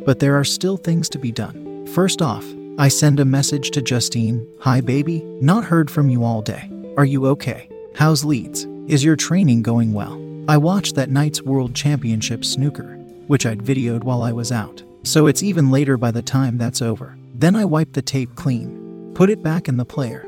but 0.05 0.19
there 0.19 0.39
are 0.39 0.45
still 0.45 0.77
things 0.77 1.09
to 1.09 1.19
be 1.19 1.33
done. 1.33 1.85
First 1.87 2.21
off, 2.21 2.45
I 2.77 2.87
send 2.87 3.19
a 3.19 3.25
message 3.25 3.71
to 3.71 3.81
Justine 3.81 4.47
Hi, 4.61 4.79
baby. 4.79 5.21
Not 5.41 5.65
heard 5.65 5.91
from 5.91 6.09
you 6.09 6.23
all 6.23 6.41
day. 6.41 6.71
Are 6.95 7.05
you 7.05 7.25
okay? 7.27 7.67
How's 7.93 8.23
Leeds? 8.23 8.67
Is 8.87 9.03
your 9.03 9.17
training 9.17 9.63
going 9.63 9.91
well? 9.91 10.13
I 10.47 10.55
watched 10.55 10.95
that 10.95 11.09
night's 11.09 11.41
World 11.41 11.75
Championship 11.75 12.45
snooker, 12.45 12.95
which 13.27 13.45
I'd 13.45 13.63
videoed 13.63 14.05
while 14.05 14.21
I 14.21 14.31
was 14.31 14.53
out, 14.53 14.81
so 15.03 15.27
it's 15.27 15.43
even 15.43 15.71
later 15.71 15.97
by 15.97 16.11
the 16.11 16.21
time 16.21 16.57
that's 16.57 16.81
over. 16.81 17.17
Then 17.43 17.57
I 17.57 17.65
wipe 17.65 17.91
the 17.91 18.01
tape 18.01 18.33
clean, 18.35 19.11
put 19.15 19.29
it 19.29 19.43
back 19.43 19.67
in 19.67 19.75
the 19.75 19.83
player, 19.83 20.25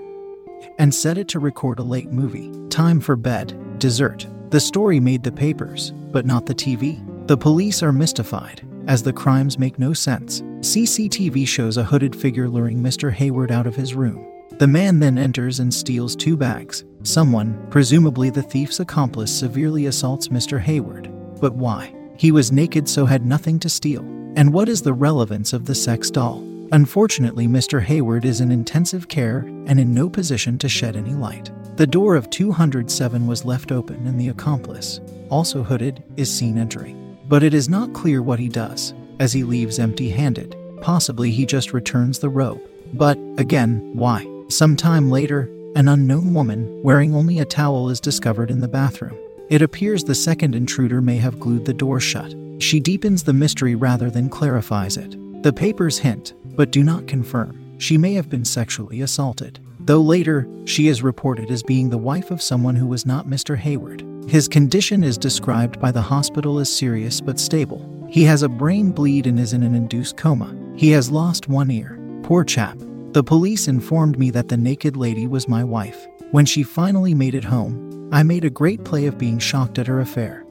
and 0.78 0.93
set 0.93 1.17
it 1.17 1.30
to 1.30 1.39
record 1.39 1.80
a 1.80 1.82
late 1.82 2.12
movie. 2.12 2.51
Time 2.67 2.99
for 2.99 3.15
bed, 3.15 3.80
dessert. 3.80 4.28
The 4.49 4.60
story 4.60 4.99
made 4.99 5.23
the 5.23 5.32
papers, 5.32 5.91
but 6.12 6.25
not 6.25 6.45
the 6.45 6.54
TV. 6.54 6.99
The 7.28 7.38
police 7.38 7.82
are 7.82 7.93
mystified, 7.93 8.67
as 8.88 9.01
the 9.01 9.13
crimes 9.13 9.58
make 9.58 9.80
no 9.80 9.93
sense. 9.93 10.41
CCTV 10.60 11.47
shows 11.47 11.78
a 11.78 11.86
hooded 11.86 12.13
figure 12.13 12.49
luring 12.49 12.80
Mr. 12.84 13.13
Hayward 13.13 13.49
out 13.49 13.65
of 13.65 13.78
his 13.78 13.95
room. 13.95 14.30
The 14.58 14.67
man 14.67 14.99
then 14.99 15.17
enters 15.17 15.62
and 15.62 15.73
steals 15.73 16.17
two 16.17 16.36
bags. 16.36 16.84
Someone, 17.04 17.65
presumably 17.69 18.30
the 18.30 18.43
thief's 18.43 18.82
accomplice, 18.82 19.34
severely 19.34 19.86
assaults 19.86 20.28
Mr. 20.28 20.60
Hayward. 20.60 21.10
But 21.39 21.56
why? 21.56 21.95
He 22.17 22.34
was 22.34 22.51
naked, 22.51 22.89
so 22.89 23.06
had 23.06 23.25
nothing 23.25 23.58
to 23.60 23.69
steal. 23.69 24.01
And 24.36 24.51
what 24.51 24.67
is 24.67 24.82
the 24.82 24.91
relevance 24.91 25.54
of 25.54 25.63
the 25.63 25.75
sex 25.75 26.12
doll? 26.12 26.54
Unfortunately, 26.75 27.47
Mr. 27.47 27.81
Hayward 27.81 28.25
is 28.25 28.41
in 28.41 28.51
intensive 28.51 29.07
care 29.07 29.45
and 29.65 29.79
in 29.79 29.93
no 29.93 30.09
position 30.09 30.57
to 30.57 30.67
shed 30.67 30.97
any 30.97 31.13
light. 31.13 31.49
The 31.77 31.88
door 31.88 32.17
of 32.17 32.29
207 32.29 33.25
was 33.25 33.45
left 33.45 33.71
open, 33.71 34.05
and 34.05 34.19
the 34.19 34.27
accomplice, 34.27 34.99
also 35.29 35.63
hooded, 35.63 36.03
is 36.17 36.29
seen 36.29 36.57
entering. 36.57 37.17
But 37.29 37.43
it 37.43 37.53
is 37.53 37.69
not 37.69 37.93
clear 37.93 38.21
what 38.21 38.39
he 38.39 38.49
does, 38.49 38.93
as 39.21 39.31
he 39.31 39.45
leaves 39.45 39.79
empty 39.79 40.09
handed. 40.09 40.53
Possibly 40.81 41.31
he 41.31 41.45
just 41.45 41.71
returns 41.71 42.19
the 42.19 42.27
rope. 42.27 42.69
But, 42.93 43.17
again, 43.38 43.91
why? 43.93 44.27
Some 44.49 44.75
time 44.75 45.09
later, 45.09 45.49
an 45.77 45.88
unknown 45.88 46.33
woman, 46.33 46.83
wearing 46.83 47.15
only 47.15 47.39
a 47.39 47.45
towel, 47.45 47.89
is 47.89 48.01
discovered 48.01 48.51
in 48.51 48.59
the 48.59 48.67
bathroom. 48.67 49.17
It 49.49 49.61
appears 49.61 50.03
the 50.03 50.13
second 50.13 50.55
intruder 50.55 51.01
may 51.01 51.19
have 51.19 51.39
glued 51.39 51.63
the 51.63 51.73
door 51.73 52.01
shut. 52.01 52.35
She 52.59 52.81
deepens 52.81 53.23
the 53.23 53.31
mystery 53.31 53.75
rather 53.75 54.09
than 54.09 54.27
clarifies 54.27 54.97
it. 54.97 55.15
The 55.43 55.53
papers 55.53 55.99
hint, 55.99 56.33
but 56.55 56.71
do 56.71 56.83
not 56.83 57.07
confirm, 57.07 57.79
she 57.79 57.97
may 57.97 58.13
have 58.13 58.29
been 58.29 58.45
sexually 58.45 59.01
assaulted. 59.01 59.59
Though 59.79 60.01
later, 60.01 60.47
she 60.65 60.87
is 60.87 61.03
reported 61.03 61.51
as 61.51 61.61
being 61.61 61.89
the 61.89 61.97
wife 61.97 62.31
of 62.31 62.41
someone 62.41 62.75
who 62.75 62.87
was 62.87 63.05
not 63.05 63.27
Mr. 63.27 63.55
Hayward. 63.57 64.03
His 64.27 64.47
condition 64.47 65.03
is 65.03 65.17
described 65.17 65.79
by 65.79 65.91
the 65.91 66.01
hospital 66.01 66.57
as 66.59 66.75
serious 66.75 67.21
but 67.21 67.39
stable. 67.39 68.07
He 68.09 68.23
has 68.23 68.41
a 68.41 68.49
brain 68.49 68.91
bleed 68.91 69.27
and 69.27 69.39
is 69.39 69.53
in 69.53 69.61
an 69.61 69.75
induced 69.75 70.17
coma. 70.17 70.55
He 70.75 70.89
has 70.91 71.11
lost 71.11 71.47
one 71.47 71.69
ear. 71.69 71.99
Poor 72.23 72.43
chap. 72.43 72.77
The 73.11 73.23
police 73.23 73.67
informed 73.67 74.17
me 74.17 74.31
that 74.31 74.47
the 74.47 74.57
naked 74.57 74.97
lady 74.97 75.27
was 75.27 75.47
my 75.47 75.63
wife. 75.63 76.07
When 76.31 76.45
she 76.45 76.63
finally 76.63 77.13
made 77.13 77.35
it 77.35 77.43
home, 77.43 78.09
I 78.11 78.23
made 78.23 78.45
a 78.45 78.49
great 78.49 78.83
play 78.83 79.05
of 79.05 79.17
being 79.17 79.39
shocked 79.39 79.77
at 79.77 79.87
her 79.87 79.99
affair. 79.99 80.45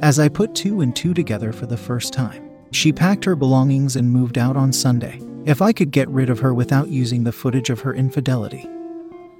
As 0.00 0.18
I 0.18 0.28
put 0.28 0.54
two 0.54 0.80
and 0.80 0.96
two 0.96 1.12
together 1.12 1.52
for 1.52 1.66
the 1.66 1.76
first 1.76 2.12
time, 2.12 2.45
she 2.76 2.92
packed 2.92 3.24
her 3.24 3.34
belongings 3.34 3.96
and 3.96 4.10
moved 4.10 4.36
out 4.36 4.56
on 4.56 4.72
Sunday. 4.72 5.20
If 5.46 5.62
I 5.62 5.72
could 5.72 5.90
get 5.90 6.08
rid 6.10 6.28
of 6.28 6.40
her 6.40 6.52
without 6.52 6.88
using 6.88 7.24
the 7.24 7.32
footage 7.32 7.70
of 7.70 7.80
her 7.80 7.94
infidelity, 7.94 8.68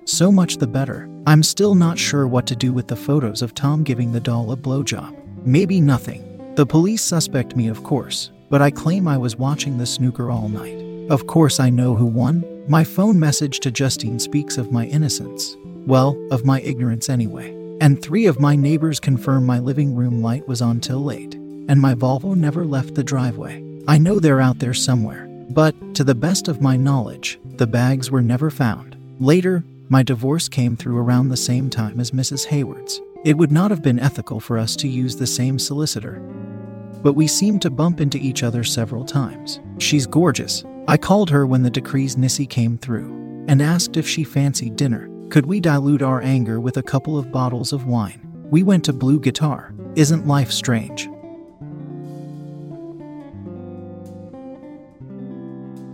so 0.07 0.31
much 0.33 0.57
the 0.57 0.66
better. 0.66 1.09
I'm 1.27 1.42
still 1.42 1.75
not 1.75 1.99
sure 1.99 2.29
what 2.29 2.46
to 2.46 2.57
do 2.57 2.72
with 2.72 2.87
the 2.87 2.96
photos 2.96 3.42
of 3.42 3.55
Tom 3.55 3.83
giving 3.83 4.12
the 4.12 4.20
doll 4.20 4.53
a 4.53 4.57
blowjob. 4.57 5.14
Maybe 5.44 5.81
nothing. 5.81 6.55
The 6.55 6.64
police 6.64 7.03
suspect 7.03 7.57
me, 7.57 7.66
of 7.66 7.83
course, 7.83 8.31
but 8.49 8.62
I 8.62 8.70
claim 8.70 9.09
I 9.09 9.18
was 9.18 9.37
watching 9.37 9.77
the 9.77 9.85
snooker 9.85 10.31
all 10.31 10.49
night. 10.49 11.11
Of 11.11 11.27
course, 11.27 11.59
I 11.59 11.70
know 11.70 11.94
who 11.94 12.07
won. 12.07 12.44
My 12.68 12.85
phone 12.85 13.18
message 13.18 13.61
to 13.61 13.70
Justine 13.70 14.20
speaks 14.20 14.59
of 14.59 14.72
my 14.72 14.87
innocence. 14.87 15.57
Well, 15.87 16.16
of 16.31 16.44
my 16.44 16.61
ignorance 16.61 17.11
anyway. 17.11 17.51
And 17.81 18.01
three 18.01 18.27
of 18.27 18.40
my 18.40 18.57
neighbors 18.57 19.01
confirm 19.01 19.44
my 19.44 19.59
living 19.59 19.94
room 19.94 20.22
light 20.22 20.46
was 20.49 20.62
on 20.62 20.81
till 20.81 21.03
late, 21.03 21.37
and 21.68 21.81
my 21.81 21.94
Volvo 21.94 22.35
never 22.35 22.64
left 22.64 22.94
the 22.94 23.05
driveway. 23.05 23.62
I 23.88 23.98
know 23.98 24.18
they're 24.18 24.40
out 24.40 24.59
there 24.59 24.74
somewhere, 24.74 25.26
but 25.50 25.94
to 25.94 26.05
the 26.05 26.14
best 26.14 26.48
of 26.48 26.61
my 26.61 26.76
knowledge, 26.76 27.38
the 27.44 27.66
bags 27.66 28.11
were 28.11 28.22
never 28.22 28.50
found. 28.50 28.96
Later, 29.20 29.64
my 29.88 30.02
divorce 30.02 30.48
came 30.48 30.76
through 30.76 30.98
around 30.98 31.29
the 31.29 31.37
same 31.37 31.70
time 31.70 32.00
as 32.00 32.11
Mrs. 32.11 32.46
Hayward's. 32.46 33.00
It 33.24 33.37
would 33.37 33.52
not 33.52 33.70
have 33.70 33.83
been 33.83 34.00
ethical 34.00 34.40
for 34.40 34.59
us 34.59 34.76
to 34.76 34.88
use 34.88 35.16
the 35.16 35.26
same 35.26 35.59
solicitor. 35.59 36.20
But 37.02 37.14
we 37.14 37.26
seemed 37.26 37.62
to 37.62 37.70
bump 37.70 38.00
into 38.00 38.18
each 38.18 38.42
other 38.42 38.64
several 38.64 39.05
times. 39.05 39.61
She's 39.79 40.07
gorgeous. 40.07 40.64
I 40.88 40.96
called 40.96 41.31
her 41.31 41.46
when 41.46 41.62
the 41.62 41.70
decrees 41.70 42.16
nisi 42.16 42.46
came 42.46 42.79
through 42.79 43.44
and 43.48 43.62
asked 43.62 43.96
if 43.96 44.09
she 44.09 44.24
fancied 44.24 44.76
dinner. 44.76 45.09
Could 45.31 45.46
we 45.46 45.61
dilute 45.61 46.02
our 46.02 46.20
anger 46.20 46.61
with 46.61 46.76
a 46.76 46.83
couple 46.83 47.18
of 47.18 47.33
bottles 47.33 47.72
of 47.72 47.87
wine? 47.87 48.20
We 48.50 48.62
went 48.62 48.85
to 48.85 48.92
Blue 48.92 49.20
Guitar. 49.20 49.74
Isn't 49.96 50.26
life 50.26 50.52
strange? 50.52 51.09